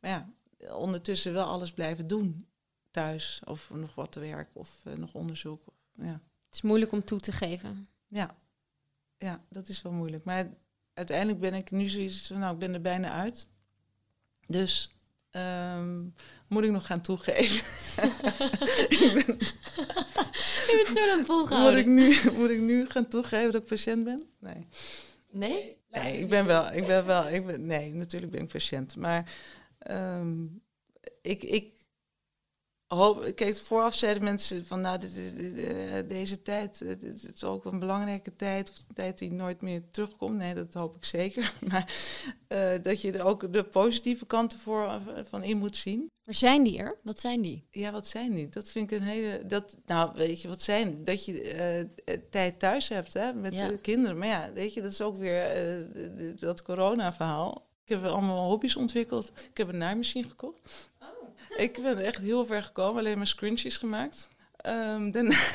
[0.00, 0.28] Maar ja,
[0.74, 2.46] ondertussen wel alles blijven doen
[2.90, 3.42] thuis.
[3.44, 5.66] Of nog wat te werk of eh, nog onderzoek.
[5.66, 5.74] Of,
[6.04, 6.20] ja.
[6.46, 7.88] Het is moeilijk om toe te geven.
[8.08, 8.36] Ja.
[9.18, 10.24] ja, dat is wel moeilijk.
[10.24, 10.48] Maar
[10.94, 13.46] uiteindelijk ben ik nu zoiets van, nou, ik ben er bijna uit.
[14.46, 14.96] Dus
[15.32, 16.00] ehm,
[16.48, 17.56] moet ik nog gaan toegeven.
[18.98, 19.36] ik ben,
[20.66, 21.80] Je bent zo lang moet, volgehouden.
[21.80, 24.24] ik nu, moet ik nu gaan toegeven dat ik patiënt ben?
[24.38, 24.66] Nee.
[25.30, 25.76] Nee?
[25.90, 28.96] Nee, ik ben wel, ik ben wel, ik ben, nee, natuurlijk ben ik patiënt.
[28.96, 29.32] Maar
[29.78, 30.44] ehm,
[31.22, 31.72] ik, ik
[32.98, 37.44] hoop, kijk, vooraf zeiden mensen van, nou, dit is, dit, eh, deze tijd, dit is
[37.44, 40.36] ook een belangrijke tijd, of een tijd die nooit meer terugkomt.
[40.36, 41.52] Nee, dat hoop ik zeker.
[41.68, 41.94] Maar
[42.48, 46.10] eh, dat je er ook de positieve kanten voor, eh, van in moet zien.
[46.24, 46.98] Maar zijn die er?
[47.02, 47.66] Wat zijn die?
[47.70, 48.48] Ja, wat zijn die?
[48.48, 49.46] Dat vind ik een hele.
[49.46, 51.04] Dat, nou, weet je, wat zijn?
[51.04, 51.88] Dat je
[52.30, 53.68] tijd thuis hebt hè, met Ja.
[53.68, 54.18] de kinderen.
[54.18, 55.86] Maar ja, weet je, dat is ook weer
[56.38, 57.66] dat corona-verhaal.
[57.84, 59.32] Ik heb allemaal hobby's ontwikkeld.
[59.50, 60.90] Ik heb een naaimachine gekocht.
[61.66, 64.28] Ik ben echt heel ver gekomen, alleen maar scrunchies gemaakt.
[64.56, 65.46] Ehm, daarna-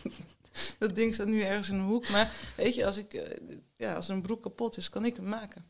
[0.78, 2.08] dat ding staat nu ergens in een hoek.
[2.08, 3.36] Maar weet je, als, ik, eh,
[3.76, 5.64] ja, als een broek kapot is, kan ik hem maken.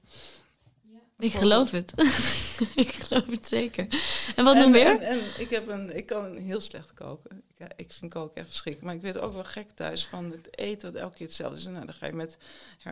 [1.19, 1.93] Ik geloof het.
[2.75, 3.87] ik geloof het zeker.
[4.37, 4.87] En wat nog en, meer?
[4.87, 7.37] En, en ik, heb een, ik kan heel slecht koken.
[7.37, 8.85] Ik, ja, ik vind koken echt verschrikkelijk.
[8.87, 11.67] Maar ik weet ook wel gek thuis van het eten wat elke keer hetzelfde is.
[11.67, 12.39] Nou, dan ga je met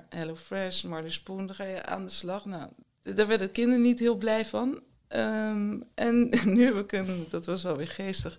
[0.08, 2.44] Hello Fresh, Marley Spoon, dan ga je aan de slag.
[2.44, 2.70] Nou,
[3.02, 4.82] daar werden de kinderen niet heel blij van.
[5.08, 8.38] Ehm, en nu heb ik een, dat was wel weer geestig,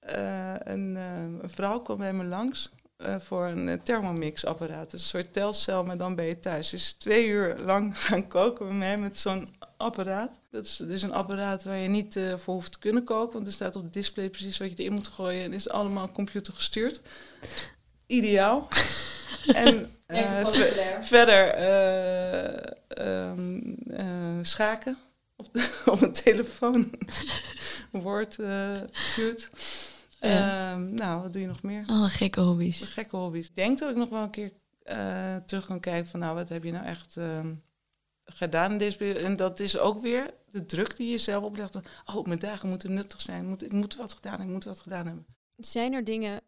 [0.00, 4.90] Eh, een, ehm, een vrouw kwam bij me langs eh, voor een eh, Thermomix-apparaat.
[4.90, 6.70] Dus een soort telcel, maar dan ben je thuis.
[6.70, 10.30] Dus twee uur lang gaan koken bij mij met zo'n apparaat.
[10.50, 13.52] Dat is dus een apparaat waar je niet voor hoeft te kunnen koken, want er
[13.52, 17.00] staat op het display precies wat je erin moet gooien en is allemaal computergestuurd.
[18.06, 18.68] Ideaal.
[19.46, 24.98] en ver- verder eh, ehm, eh, schaken
[25.40, 26.90] op, de, op mijn telefoon.
[27.92, 28.80] Word, eh.
[30.20, 30.72] Ja.
[30.72, 31.84] Ehm, nou, wat doe je nog meer?
[31.86, 32.80] Alle gekke hobby's.
[32.80, 33.46] Gekke hobby's.
[33.46, 36.48] Ik denk dat ik nog wel een keer eh, terug kan kijken van nou, wat
[36.48, 37.54] heb je nou echt ehm,
[38.24, 39.20] gedaan in deze periode.
[39.20, 41.72] En dat is ook weer de druk die je zelf oplegt.
[41.72, 41.84] van,
[42.14, 43.42] Oh, mijn dagen moeten nuttig zijn.
[43.42, 44.48] Ik moet, ik moet wat gedaan hebben.
[44.48, 45.26] Ik moet wat gedaan hebben.
[45.56, 46.40] Zijn er dingen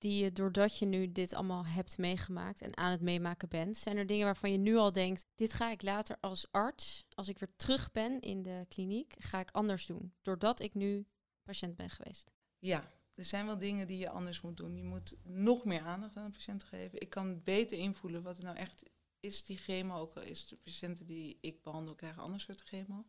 [0.00, 3.96] die je, doordat je nu dit allemaal hebt meegemaakt en aan het meemaken bent, zijn
[3.96, 7.38] er dingen waarvan je nu al denkt, dit ga ik later als arts, als ik
[7.38, 11.06] weer terug ben in de kliniek, ga ik anders doen, doordat ik nu
[11.42, 12.32] patiënt ben geweest?
[12.58, 14.76] Ja, er zijn wel dingen die je anders moet doen.
[14.76, 17.00] Je moet nog meer aandacht aan de patiënt geven.
[17.00, 18.82] Ik kan beter invoelen wat er nou echt
[19.20, 19.98] is, die chemo.
[19.98, 23.06] Ook al is de patiënten die ik behandel krijgen ander soort chemo.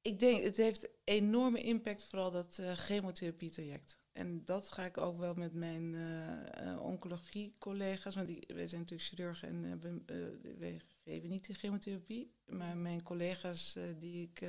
[0.00, 3.98] Ik denk, het heeft enorme impact, vooral dat eh chemotherapie-traject.
[4.18, 9.08] En dat ga ik ook wel met mijn eh, oncologie-collega's, want die, wij zijn natuurlijk
[9.08, 10.16] chirurgen en eh,
[10.58, 12.32] wij geven niet de chemotherapie.
[12.46, 14.48] Maar mijn collega's die ik,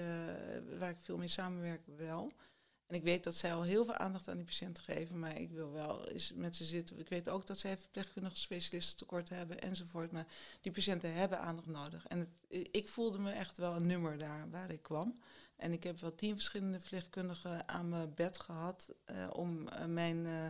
[0.78, 2.32] waar ik veel mee samenwerk, wel.
[2.90, 5.52] En ik weet dat zij al heel veel aandacht aan die patiënten geven, maar ik
[5.52, 7.00] wil wel eens met ze zitten.
[7.00, 10.12] Ik weet ook dat zij verpleegkundige specialisten tekort hebben enzovoort.
[10.12, 10.28] Maar
[10.62, 12.08] die patiënten hebben aandacht nodig.
[12.08, 12.34] En
[12.72, 15.20] ik voelde me echt wel een nummer daar waar ik kwam.
[15.60, 20.26] En ik heb wel tien verschillende verpleegkundigen aan mijn bed gehad eh, om eh, mijn
[20.26, 20.48] eh,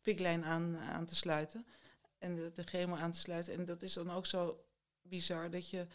[0.00, 1.66] piklijn aan, aan te sluiten.
[2.18, 3.54] En de, de chemo aan te sluiten.
[3.54, 4.64] En dat is dan ook zo
[5.02, 5.86] bizar dat je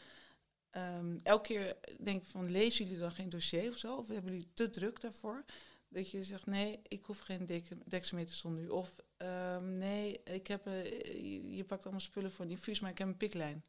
[0.69, 3.95] ehm, elke keer denkt van lezen jullie dan geen dossier of zo?
[3.95, 5.45] Of hebben jullie te druk daarvoor?
[5.87, 8.69] Dat je zegt, nee, ik hoef geen dek- dexamethason nu.
[8.69, 12.97] Of ehm, nee, ik heb, je, je pakt allemaal spullen voor een infuus, maar ik
[12.97, 13.63] heb een piklijn.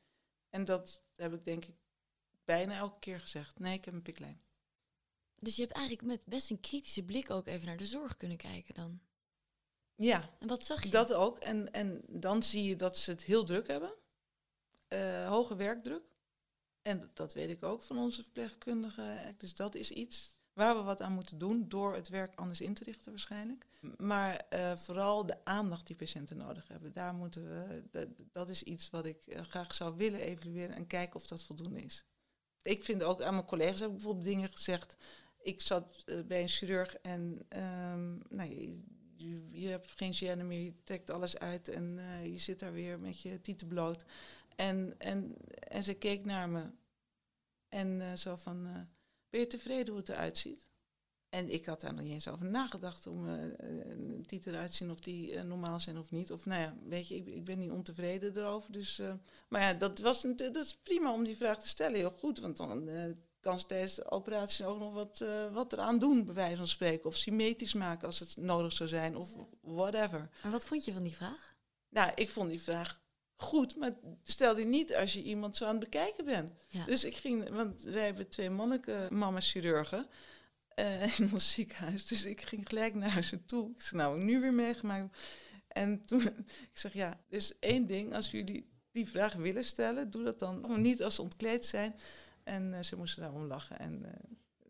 [0.50, 1.76] En dat heb ik denk ik
[2.44, 3.58] bijna elke keer gezegd.
[3.58, 4.42] Nee, ik heb een piklijn.
[5.42, 8.36] Dus je hebt eigenlijk met best een kritische blik ook even naar de zorg kunnen
[8.36, 9.00] kijken dan.
[9.94, 10.90] Ja, En wat zag je?
[10.90, 11.38] dat ook.
[11.38, 13.94] En, en dan zie je dat ze het heel druk hebben.
[14.88, 16.02] Eh, hoge werkdruk.
[16.82, 19.34] En dat, weet ik ook van onze verpleegkundigen.
[19.38, 22.74] Dus dat is iets waar we wat aan moeten doen door het werk anders in
[22.74, 23.66] te richten waarschijnlijk.
[23.96, 26.92] Maar eh, vooral de aandacht die patiënten nodig hebben.
[26.92, 30.86] Daar moeten we, dat, dat is iets wat ik eh, graag zou willen evalueren en
[30.86, 32.04] kijken of dat voldoende is.
[32.62, 34.96] Ik vind ook aan mijn collega's heb ik bijvoorbeeld dingen gezegd.
[35.42, 38.50] Ik zat eh, bij een chirurg en ehm, nou,
[39.16, 42.72] je, je, hebt geen gêne meer, je trekt alles uit en eh, je zit daar
[42.72, 44.04] weer met je tieten bloot.
[44.56, 46.70] En, en, en ze keek naar me
[47.68, 48.88] en eh, zo van,
[49.30, 50.70] ben je tevreden hoe het eruit ziet?
[51.28, 53.44] En ik had daar nog niet eens over nagedacht om uh,
[54.26, 56.32] die eruit zien of die normaal zijn of niet.
[56.32, 58.72] Of nou ja, weet je, ik, ik ben niet ontevreden erover.
[58.72, 59.02] Dus,
[59.48, 62.38] maar ja, dat, was, dat is prima om die vraag te stellen, heel goed.
[62.38, 62.88] Want dan
[63.42, 66.68] kan ze tijdens de operatie ook nog wat, uh, wat eraan doen, bij wijze van
[66.68, 67.04] spreken.
[67.08, 70.30] Of symmetrisch maken als het nodig zou zijn, of whatever.
[70.42, 71.54] Maar wat vond je van die vraag?
[71.88, 73.00] Nou, ik vond die vraag
[73.36, 76.52] goed, maar stel die niet als je iemand zo aan het bekijken bent.
[76.68, 76.84] Ja.
[76.84, 80.06] Dus ik ging, want wij hebben twee monniken, mama chirurgen.
[80.74, 82.06] eh, in ons ziekenhuis.
[82.06, 83.70] Dus ik ging gelijk naar ze toe.
[83.70, 85.16] Ik zei, nou, nu weer meegemaakt.
[85.68, 86.22] En toen,
[86.72, 90.60] ik zeg, ja, dus één ding, als jullie die vraag willen stellen, doe dat dan.
[90.60, 91.94] Maar niet als ze ontkleed zijn.
[92.44, 93.78] En eh, ze moesten daarom lachen.
[93.78, 94.12] En eh,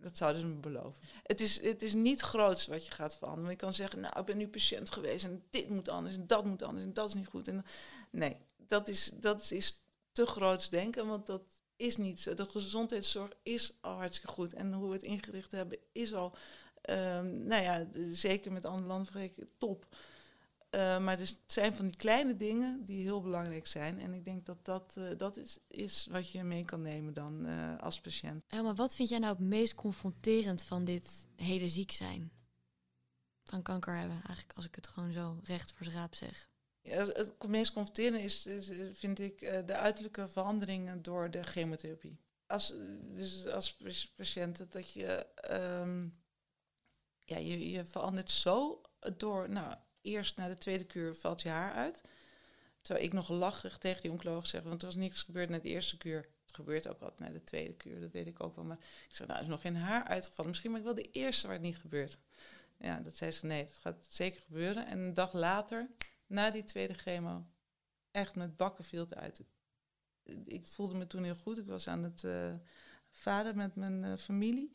[0.02, 1.02] dat zouden ze me beloven.
[1.22, 3.50] Het is, het is niet groots wat je gaat veranderen.
[3.50, 6.44] Je kan zeggen, nou, ik ben nu patiënt geweest en dit moet anders en dat
[6.44, 7.48] moet anders en dat is niet goed.
[7.48, 7.64] En,
[8.10, 11.42] nee, dat is, dat is te groots denken, want dat
[11.76, 12.34] is niet zo.
[12.34, 14.54] De gezondheidszorg is al hartstikke goed.
[14.54, 16.36] En hoe we het ingericht hebben is al,
[16.90, 19.86] um, nou ja, zeker met andere landen vergeleken, top.
[20.74, 24.00] Uh, maar er zijn van die kleine dingen die heel belangrijk zijn.
[24.00, 27.46] En ik denk dat dat, uh, dat is, is wat je mee kan nemen dan
[27.46, 28.44] uh, als patiënt.
[28.48, 32.32] Ja, maar wat vind jij nou het meest confronterend van dit hele ziek zijn?
[33.44, 36.50] Van kanker hebben, eigenlijk als ik het gewoon zo recht voor raap zeg.
[36.80, 42.20] Ja, het meest confronterende is, is vind ik, de uiterlijke veranderingen door de chemotherapie.
[42.46, 42.74] Als,
[43.14, 43.76] dus als
[44.16, 45.26] patiënt dat je,
[45.80, 46.22] um,
[47.24, 48.80] ja, je, je verandert zo
[49.16, 52.02] door, nou, eerst na de tweede kuur valt je haar uit.
[52.82, 55.68] Terwijl ik nog lachig tegen die oncoloog zeg, want er was niks gebeurd na de
[55.68, 56.28] eerste kuur.
[56.46, 58.64] Het gebeurt ook altijd na de tweede kuur, dat weet ik ook wel.
[58.64, 58.78] Maar
[59.08, 60.50] ik zeg, nou, is nog geen haar uitgevallen.
[60.50, 62.18] Misschien ben ik wel de eerste waar het niet gebeurt.
[62.78, 64.86] Ja, dat zei ze, nee, dat gaat zeker gebeuren.
[64.86, 65.90] En een dag later,
[66.26, 67.46] na die tweede chemo,
[68.10, 69.42] echt met bakken viel het uit.
[70.44, 71.58] Ik voelde me toen heel goed.
[71.58, 72.54] Ik was aan het uh,
[73.10, 74.72] vader met mijn uh, familie.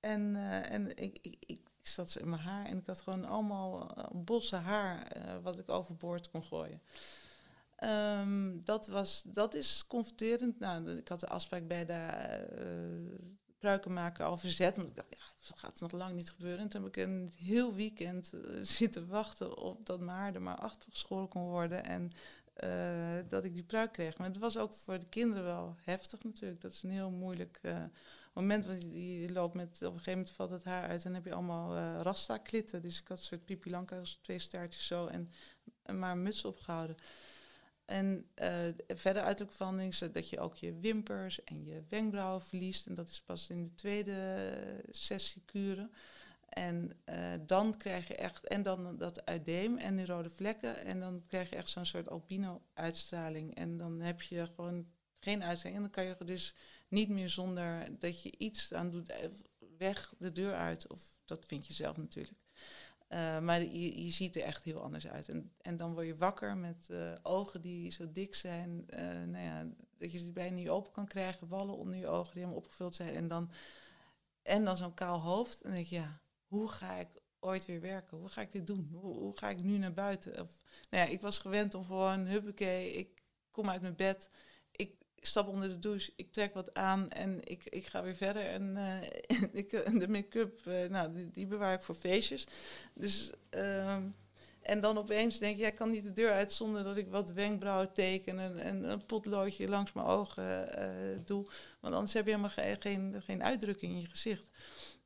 [0.00, 3.00] En, uh, en ik, ik, ik ik zat ze in mijn haar en ik had
[3.00, 6.82] gewoon allemaal uh, bossen haar uh, wat ik overboord kon gooien.
[7.84, 10.58] Um, dat, was, dat is confronterend.
[10.58, 11.92] Nou, ik had de afspraak bij de
[12.58, 13.18] uh,
[13.58, 14.76] pruikenmaker al verzet.
[14.76, 16.60] Want ik dacht, ja, dat gaat nog lang niet gebeuren.
[16.60, 18.32] En toen heb ik een heel weekend
[18.62, 21.84] zitten wachten op dat mijn haar er maar achter geschoren kon worden.
[21.84, 22.12] En
[23.28, 24.18] dat ik die pruik kreeg.
[24.18, 26.60] Maar het was ook voor de kinderen wel heftig natuurlijk.
[26.60, 27.60] Dat is een heel moeilijk
[28.36, 31.24] moment, want je, loopt met, op een gegeven moment valt het haar uit en heb
[31.24, 32.82] je allemaal uh, rasta-klitten.
[32.82, 33.74] Dus ik had een soort pipi
[34.20, 35.30] twee staartjes zo en,
[35.94, 36.96] maar een muts opgehouden.
[37.84, 42.86] En uh, verder uiterlijk verandering dat je ook je wimpers en je wenkbrauwen verliest.
[42.86, 44.50] En dat is pas in de tweede
[44.90, 45.90] sessie kuren.
[46.48, 47.00] En
[47.46, 50.84] dan krijg je echt, en dan dat uideem en die rode vlekken.
[50.84, 53.54] En dan krijg je echt zo'n soort albino-uitstraling.
[53.54, 54.86] En dan heb je gewoon
[55.20, 55.76] geen uitstraling.
[55.76, 56.54] En dan kan je dus
[56.88, 59.12] niet meer zonder dat je iets aan doet,
[59.78, 60.88] weg de deur uit.
[60.88, 62.38] Of dat vind je zelf natuurlijk.
[63.08, 65.28] Uh, maar je, je ziet er echt heel anders uit.
[65.28, 68.84] En, en dan word je wakker met uh, ogen die zo dik zijn.
[69.30, 69.66] Nou ja,
[69.98, 71.48] dat je ze bijna niet open kan krijgen.
[71.48, 73.14] Wallen onder je ogen die helemaal opgevuld zijn.
[73.14, 73.50] En dan,
[74.42, 75.60] en dan zo'n kaal hoofd.
[75.60, 77.08] En dan denk je, ja, hoe ga ik
[77.38, 78.18] ooit weer werken?
[78.18, 78.88] Hoe ga ik dit doen?
[78.92, 80.40] Hoe, hoe ga ik nu naar buiten?
[80.40, 84.30] Of, nou ja, ik was gewend om gewoon, huppakee, ik kom uit mijn bed
[85.26, 88.46] ik stap onder de douche, ik trek wat aan en ik, ik ga weer verder.
[88.46, 89.02] En uh,
[89.62, 89.70] ik,
[90.00, 92.46] de make-up, uh, nou, die, die, bewaar ik voor feestjes.
[92.94, 93.96] Dus, uh,
[94.62, 97.08] en dan opeens denk je, ja, ik kan niet de deur uit zonder dat ik
[97.08, 101.46] wat wenkbrauwen teken en, en een potloodje langs mijn ogen uh, doe.
[101.80, 104.50] Want anders heb je helemaal geen, geen, geen uitdrukking in je gezicht.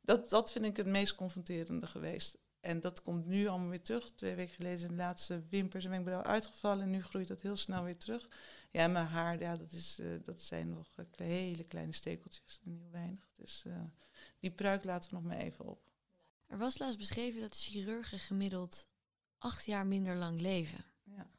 [0.01, 2.39] Dat, dat vind ik het meest confronterende geweest.
[2.61, 4.11] En dat komt nu allemaal weer terug.
[4.11, 6.83] Twee weken geleden zijn de laatste wimpers en wenkbrauwen uitgevallen.
[6.83, 8.29] En nu groeit dat heel snel weer terug.
[8.71, 12.61] Ja, mijn haar, ja, dat, is, uh, dat zijn nog uh, hele kleine stekeltjes.
[12.65, 13.33] En heel weinig.
[13.37, 13.83] Dus uh,
[14.39, 15.89] die pruik laten we nog maar even op.
[16.47, 18.87] Er was laatst beschreven dat chirurgen gemiddeld
[19.39, 20.85] acht jaar minder lang leven.
[21.03, 21.31] Ja.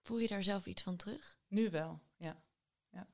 [0.00, 1.38] Voel je daar zelf iets van terug?
[1.48, 2.42] Nu wel, ja.
[2.90, 3.08] ja.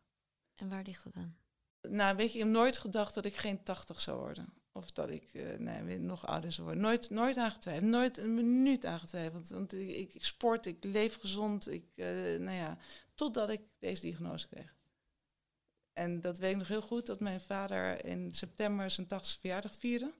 [0.54, 1.38] En waar ligt dat aan?
[1.80, 4.52] Nou, weet je, ik heb nooit gedacht dat ik geen tachtig zou worden.
[4.80, 6.82] Of dat ik nee, nog ouder zou worden.
[6.82, 7.90] Nooit, nooit aangetwijfeld.
[7.90, 9.48] Nooit een minuut aangetwijfeld.
[9.48, 11.70] Want ik, ik sport, ik leef gezond.
[11.70, 12.06] Ik, uh,
[12.38, 12.78] nou ja,
[13.14, 14.76] totdat ik deze diagnose kreeg.
[15.92, 19.74] En dat weet ik nog heel goed, dat mijn vader in september zijn 80ste verjaardag
[19.74, 20.14] vierde.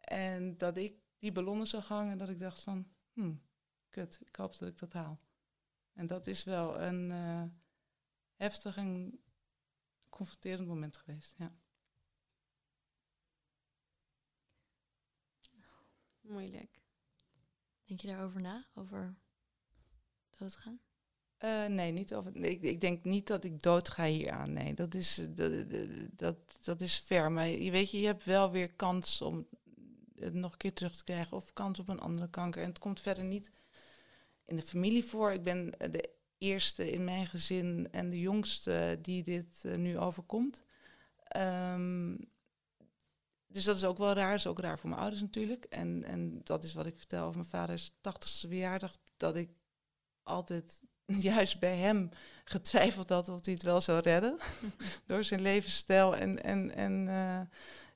[0.00, 3.42] En dat ik die ballonnen zag hangen en dat ik dacht van, hmm,
[3.88, 5.20] kut, ik hoop dat ik dat haal.
[5.92, 7.44] En dat is wel een uh,
[8.34, 9.20] heftig en
[10.08, 11.54] confronterend moment geweest, ja.
[16.30, 16.80] Moeilijk.
[17.84, 18.66] Denk je daarover na?
[18.74, 19.14] Over
[20.36, 20.80] doodgaan?
[21.44, 22.32] Uh, nee, niet over.
[22.34, 24.52] Nee, ik, ik, denk niet dat ik dood ga hier aan.
[24.52, 25.52] Nee, dat is, eh, dat,
[26.16, 27.32] dat, dat is ver.
[27.32, 29.48] Maar je weet je, je hebt wel weer kans om
[30.14, 31.36] het nog een keer terug te krijgen.
[31.36, 32.62] Of kans op een andere kanker.
[32.62, 33.52] En het komt verder niet
[34.44, 35.32] in de familie voor.
[35.32, 40.64] Ik ben de eerste in mijn gezin en de jongste die dit uh, nu overkomt.
[41.36, 42.29] Um,
[43.52, 44.30] dus dat is ook wel raar.
[44.30, 45.64] Dat is ook raar voor mijn ouders natuurlijk.
[45.64, 48.96] En, en dat is wat ik vertel over mijn vaders 80ste verjaardag.
[49.16, 49.50] Dat ik
[50.22, 50.82] altijd
[51.30, 52.08] juist bij hem
[52.44, 54.36] getwijfeld had of hij het wel zou redden.
[55.06, 57.40] Door zijn levensstijl en, en, en uh,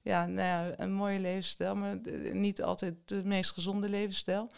[0.02, 1.98] ja, nou ja, een mooie levensstijl, maar
[2.32, 4.50] niet altijd de meest gezonde levensstijl.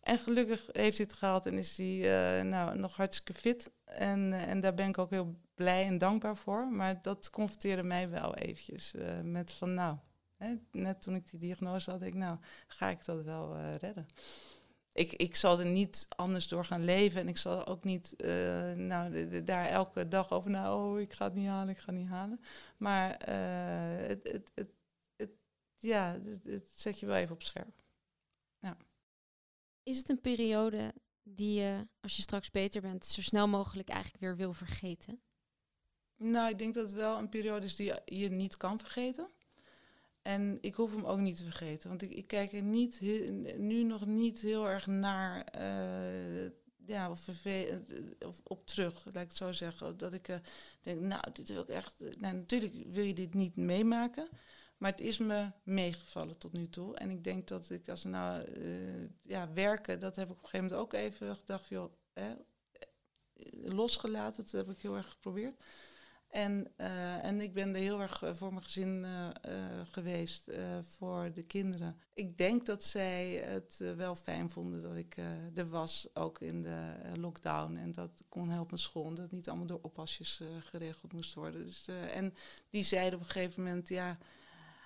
[0.00, 1.96] En gelukkig heeft hij het gehaald en is hij
[2.38, 3.70] uh, nou, nog hartstikke fit.
[3.84, 6.68] En, uh, en daar ben ik ook heel blij en dankbaar voor.
[6.68, 9.96] Maar dat confronteerde mij wel eventjes met van nou,
[10.44, 14.06] hè, net toen ik die diagnose had, ik nou, ga ik dat wel redden?
[14.94, 17.20] ik, ik zal er niet anders door gaan leven.
[17.20, 21.00] En ik zal ook niet uh, nou, de, de, daar elke dag over nou, oh,
[21.00, 22.40] ik ga het niet halen, ik ga het niet halen.
[22.76, 24.70] Maar uh, het, het, het,
[25.16, 25.30] het,
[25.76, 27.82] ja, het, zet je wel even op scherp.
[28.58, 28.76] Ja.
[29.82, 34.22] Is het een periode die je, als je straks beter bent, zo snel mogelijk eigenlijk
[34.22, 35.22] weer wil vergeten?
[36.16, 39.28] Nou, ik denk dat het wel een periode is die je niet kan vergeten.
[40.24, 43.00] En ik hoef hem ook niet te vergeten, want ik, ik kijk er niet
[43.56, 46.50] nu nog niet heel erg naar uh,
[46.86, 47.28] ja, of,
[48.18, 49.96] of op terug, laat ik het zo zeggen.
[49.96, 50.36] Dat ik uh,
[50.80, 52.00] denk, nou, dit wil ik echt.
[52.18, 54.28] Nou, natuurlijk wil je dit niet meemaken,
[54.76, 56.96] maar het is me meegevallen tot nu toe.
[56.96, 58.44] En ik denk dat ik als nou
[59.22, 61.92] ja, werken, dat heb ik op een gegeven moment ook even gedacht, joh,
[63.62, 64.42] losgelaten.
[64.42, 65.64] Dat heb ik heel erg geprobeerd.
[66.34, 69.28] En, uh, en ik ben er heel erg eh, voor mijn gezin uh,
[69.90, 70.50] geweest,
[70.82, 71.96] voor de kinderen.
[72.14, 75.16] Ik denk dat zij het wel fijn vonden dat ik
[75.54, 77.76] er was, ook in de lockdown.
[77.76, 81.64] En dat kon helpen school, dat niet allemaal door oppasjes geregeld moest worden.
[81.66, 82.34] Dus, en
[82.70, 84.18] die zeiden op een gegeven moment, ja,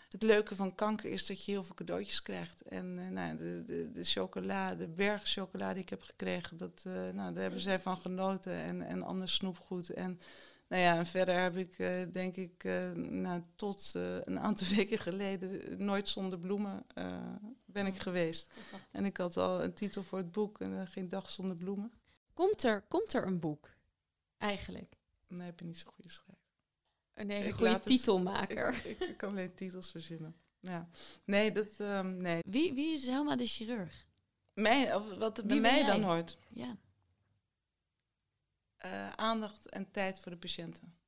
[0.08, 2.62] het leuke van kanker is dat je heel veel cadeautjes krijgt.
[2.62, 7.32] En nou, de, de, de chocola, de berg chocolade die ik heb gekregen, dat, nou,
[7.32, 8.52] daar hebben zij van genoten.
[8.52, 9.90] En, en ander snoepgoed.
[9.90, 10.20] En
[10.68, 14.66] nou ja, en verder heb ik uh, denk ik uh, nou, tot uh, een aantal
[14.76, 16.86] weken geleden nooit zonder bloemen
[17.64, 18.52] ben ik geweest.
[18.90, 21.92] En ik had al een titel voor het boek en geen dag zonder bloemen.
[22.32, 23.70] Komt er, komt er een boek
[24.38, 24.96] eigenlijk?
[25.28, 26.44] Nee, heb je niet zo'n goede schrijver.
[27.14, 28.86] Een hele goede titelmaker.
[28.86, 30.36] Ik, ik, kan alleen titels verzinnen.
[30.60, 30.88] Ja.
[31.24, 32.42] Nee, dat, um, nee.
[32.46, 34.06] Wie, wie is Helma de chirurg?
[34.54, 36.38] Mij, of wat bij mij dan hoort.
[36.48, 36.76] Ja.
[38.84, 40.98] Uh, aandacht en tijd voor de patiënten.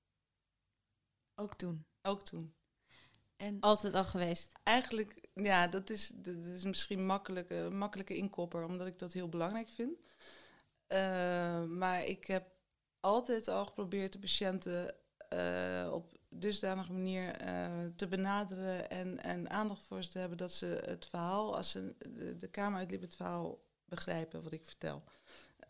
[1.34, 1.86] Ook toen?
[2.02, 2.54] Ook toen.
[3.36, 4.52] En altijd al geweest?
[4.62, 9.68] Eigenlijk, ja, dat is, dat is misschien makkelijke, makkelijke inkopper, omdat ik dat heel belangrijk
[9.68, 9.98] vind.
[10.88, 12.50] Uh, maar ik heb
[13.00, 14.94] altijd al geprobeerd de patiënten
[15.32, 17.36] uh, op dusdanige manier
[17.96, 21.94] te benaderen en, en aandacht voor ze te hebben dat ze het verhaal, als ze
[21.98, 25.04] de, de kamer uitliepen, het verhaal begrijpen wat ik vertel.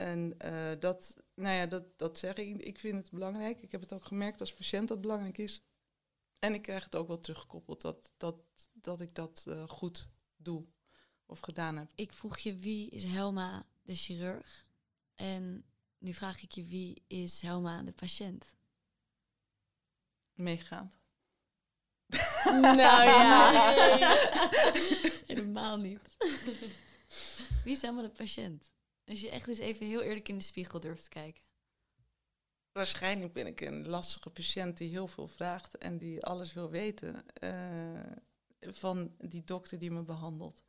[0.01, 2.57] En uh, dat, nou ja, dat, dat zeg ik.
[2.57, 3.63] Ik vind het belangrijk.
[3.63, 5.63] Ik heb het ook gemerkt als patiënt dat het belangrijk is.
[6.39, 8.37] En ik krijg het ook wel teruggekoppeld dat, dat,
[8.73, 10.67] dat ik dat uh, goed doe
[11.27, 11.91] of gedaan heb.
[11.95, 14.71] Ik vroeg je wie is Helma de chirurg?
[15.15, 15.65] En
[15.99, 18.53] nu vraag ik je wie is Helma de patiënt?
[20.33, 20.99] Meegaand.
[22.63, 23.63] nou ja.
[25.27, 26.01] Helemaal niet.
[27.65, 28.71] wie is Helma de patiënt?
[29.11, 31.43] Als je echt eens even heel eerlijk in de spiegel durft te kijken.
[32.73, 37.25] Waarschijnlijk ben ik een lastige patiënt die heel veel vraagt en die alles wil weten
[37.45, 38.13] uh,
[38.61, 40.63] van die dokter die me behandelt.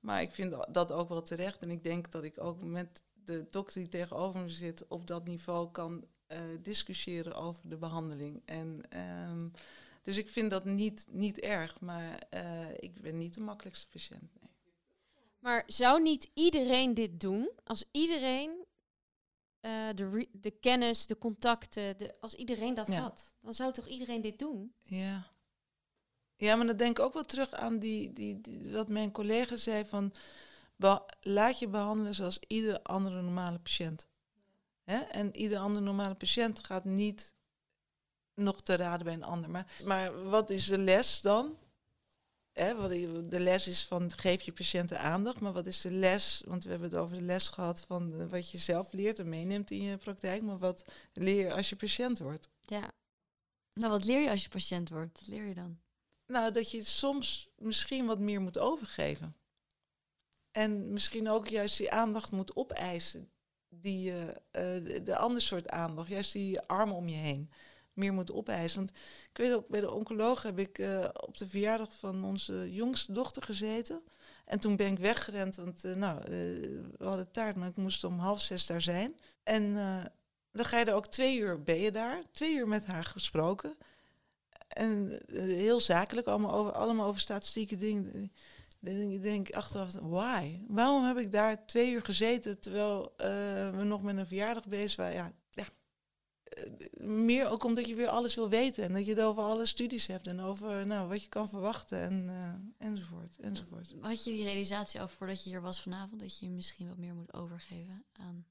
[0.00, 3.46] Maar ik vind dat ook wel terecht en ik denk dat ik ook met de
[3.50, 8.42] dokter die tegenover me zit op dat niveau kan uh, discussiëren over de behandeling.
[8.44, 8.80] En,
[9.28, 9.52] um,
[10.02, 14.35] dus ik vind dat niet, niet erg, maar uh, ik ben niet de makkelijkste patiënt.
[15.38, 17.50] Maar zou niet iedereen dit doen?
[17.64, 18.50] Als iedereen
[19.60, 23.00] uh, de, de kennis, de contacten, de, als iedereen dat ja.
[23.00, 24.74] had, dan zou toch iedereen dit doen?
[24.82, 25.34] Ja.
[26.36, 29.56] Ja, maar dan denk ik ook wel terug aan die, die, die wat mijn collega
[29.56, 30.12] zei van
[31.20, 34.08] laat je behandelen zoals iedere andere normale patiënt.
[34.82, 34.98] Hè?
[34.98, 37.34] En iedere andere normale patiënt gaat niet
[38.34, 39.50] nog te raden bij een ander.
[39.50, 41.58] Maar, maar wat is de les dan?
[42.56, 42.88] Hè,
[43.28, 46.42] de les is van geef je patiënten aandacht, maar wat is de les?
[46.46, 49.70] Want we hebben het over de les gehad van wat je zelf leert en meeneemt
[49.70, 52.48] in je praktijk, maar wat leer je als je patiënt wordt?
[52.62, 52.90] Ja.
[53.72, 55.18] Nou, wat leer je als je patiënt wordt?
[55.18, 55.78] Wat leer je dan?
[56.26, 59.36] Nou, dat je soms misschien wat meer moet overgeven.
[60.50, 63.30] En misschien ook juist die aandacht moet opeisen.
[63.68, 67.50] Die, uh, de, de ander soort aandacht, juist die armen om je heen
[67.96, 68.78] meer moet opeisen.
[68.78, 68.90] Want
[69.30, 73.12] ik weet ook, bij de oncoloog heb ik uh, op de verjaardag van onze jongste
[73.12, 74.02] dochter gezeten.
[74.44, 76.26] En toen ben ik weggerend, want uh, nou, uh,
[76.98, 79.16] we hadden taart, maar ik moest om half zes daar zijn.
[79.42, 79.74] En
[80.52, 83.76] dan ga je er ook twee uur, ben je daar, twee uur met haar gesproken.
[84.68, 88.32] En heel zakelijk, allemaal over, allemaal over statistieke dingen.
[89.10, 90.60] Ik denk achteraf, why?
[90.68, 93.12] Waarom heb ik daar twee uur gezeten terwijl
[93.76, 95.14] we nog met een verjaardag bezig waren?
[95.14, 95.32] Ja,
[97.00, 98.84] meer ook omdat je weer alles wil weten.
[98.84, 102.00] En dat je het over alle studies hebt en over nou, wat je kan verwachten
[102.00, 103.94] en, uh, enzovoort, enzovoort.
[104.00, 107.14] Had je die realisatie al voordat je hier was vanavond, dat je misschien wat meer
[107.14, 108.46] moet overgeven aan...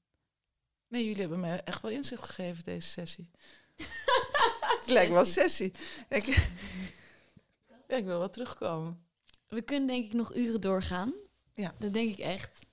[0.88, 3.30] Nee, jullie hebben mij echt wel inzicht gegeven deze sessie.
[4.80, 5.72] het lijkt wel sessie.
[6.08, 6.26] Ik,
[7.88, 9.06] ja, ik wil wel terugkomen.
[9.48, 11.14] We kunnen denk ik nog uren doorgaan.
[11.54, 11.74] Ja.
[11.78, 12.66] Dat denk ik echt.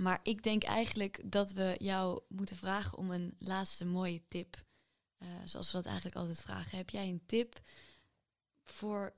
[0.00, 4.64] Maar ik denk eigenlijk dat we jou moeten vragen om een laatste mooie tip.
[5.18, 6.78] Uh, zoals we dat eigenlijk altijd vragen.
[6.78, 7.60] Heb jij een tip
[8.64, 9.14] voor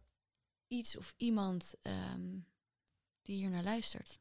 [0.68, 2.46] iets of iemand um,
[3.22, 4.18] die hier naar luistert?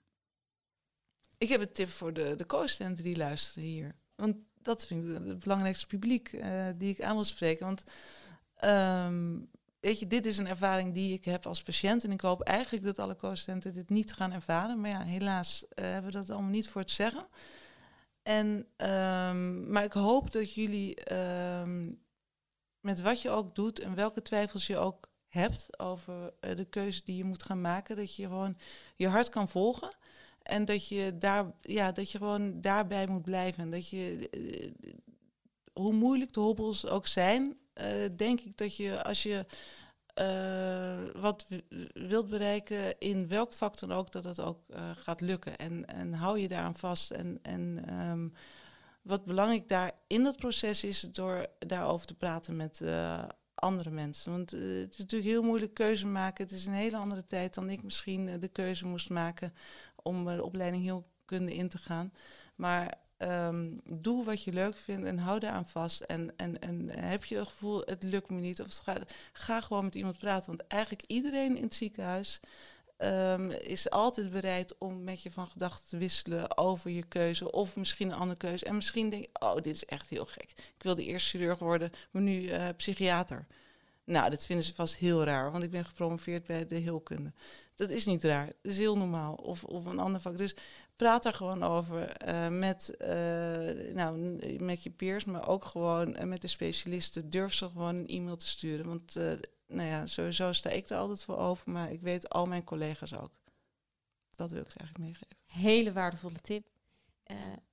[1.38, 3.96] Ik heb een tip voor de, de co-studenten die luisteren hier.
[4.16, 7.66] Want dat vind ik het belangrijkste publiek uh, die ik aan wil spreken.
[7.66, 7.84] Want
[8.64, 9.50] um,
[9.82, 12.04] weet je, dit is een ervaring die ik heb als patiënt.
[12.04, 14.82] En ik hoop eigenlijk dat alle co-studenten dit niet gaan ervaren.
[14.82, 17.28] Maar ja, helaas uh, hebben we dat allemaal niet voor het zeggen.
[18.24, 22.02] En, um, maar ik hoop dat jullie um,
[22.80, 27.02] met wat je ook doet en welke twijfels je ook hebt over uh, de keuze
[27.04, 28.58] die je moet gaan maken, dat je gewoon
[28.96, 29.96] je hart kan volgen.
[30.42, 33.64] En dat je, daar, ja, dat je gewoon daarbij moet blijven.
[33.64, 34.72] En dat je, uh,
[35.74, 37.58] hoe moeilijk de hobbels ook zijn,
[38.16, 39.46] denk ik dat je als je
[40.16, 41.46] uh, wat
[41.94, 45.58] wilt bereiken, in welk vak dan ook, dat dat ook uh, gaat lukken.
[45.58, 47.12] En, en hou je daaraan vast.
[47.12, 48.34] En, en um,
[49.02, 52.82] wat belangrijk daar in dat proces is, door daarover te praten met
[53.56, 54.32] andere mensen.
[54.32, 56.44] Want het is natuurlijk heel moeilijk keuze maken.
[56.44, 59.54] Het is een hele andere tijd dan ik misschien de keuze moest maken
[59.96, 62.14] om de opleiding heel kunde in te gaan.
[62.56, 62.94] Maar
[63.24, 66.02] Um, doe wat je leuk vindt en hou daar aan vast.
[66.02, 68.84] En, en, en heb je het gevoel, het lukt me niet, of
[69.34, 70.48] ga gewoon met iemand praten.
[70.48, 72.40] Want eigenlijk iedereen in het ziekenhuis
[72.98, 77.52] um, is altijd bereid om met je van gedachten te wisselen over je keuze.
[77.52, 78.66] Of misschien een andere keuze.
[78.66, 80.52] En misschien denk je, oh, dit is echt heel gek.
[80.78, 83.48] Ik wilde eerst chirurg worden, maar nu uh, psychiater.
[84.04, 87.32] Nou, dat vinden ze vast heel raar, want ik ben gepromoveerd bij de heelkunde.
[87.76, 89.34] Dat is niet raar, dat is heel normaal.
[89.34, 90.38] Of, of een ander vak.
[90.38, 90.56] Dus
[91.02, 94.18] praat daar gewoon over uh, met, uh, nou,
[94.64, 97.30] met je peers, maar ook gewoon uh, met de specialisten.
[97.30, 98.88] Durf ze gewoon een e-mail te sturen.
[98.88, 99.16] Want
[99.68, 103.14] nou ja, sowieso sta ik er altijd voor open, maar ik weet al mijn collega's
[103.14, 103.32] ook.
[104.32, 105.38] Dat wil ik eigenlijk meegeven.
[105.46, 106.68] Hele waardevolle tip.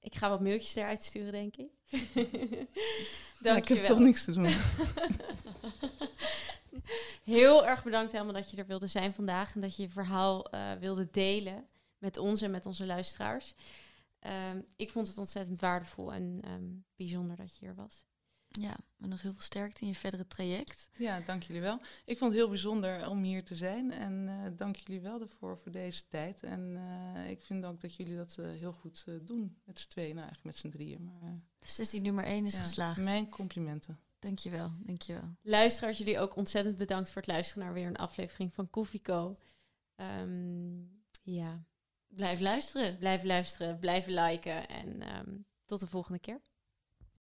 [0.00, 1.70] ik ga wat mailtjes eruit sturen, denk ik.
[3.42, 4.46] ja, ik heb toch niks te doen.
[7.24, 10.50] Heel erg bedankt helemaal dat je er wilde zijn vandaag en dat je je verhaal
[10.80, 11.68] wilde delen
[11.98, 13.54] met ons en met onze luisteraars.
[14.50, 18.06] Um, ik vond het ontzettend waardevol en um, bijzonder dat je hier was.
[18.48, 20.88] Ja, en nog heel veel sterkte in je verdere traject.
[20.96, 21.80] Ja, dank jullie wel.
[22.04, 25.58] Ik vond het heel bijzonder om hier te zijn en uh, dank jullie wel ervoor
[25.58, 26.42] voor deze tijd.
[26.42, 30.14] En uh, ik vind ook dat jullie dat uh, heel goed doen met z'n tweeën,
[30.14, 31.04] nou eigenlijk met z'n drieën.
[31.04, 33.00] Maar, de sessie nummer één is ja, geslaagd.
[33.00, 34.00] Mijn complimenten.
[34.18, 35.36] Dankjewel, dankjewel.
[35.42, 39.38] Luisteraars, jullie ook ontzettend bedankt voor het luisteren naar weer een aflevering van Koffieko.
[39.96, 41.64] Um, ja.
[42.08, 42.98] Blijf luisteren.
[42.98, 46.40] Blijf luisteren, blijf liken en um, tot de volgende keer.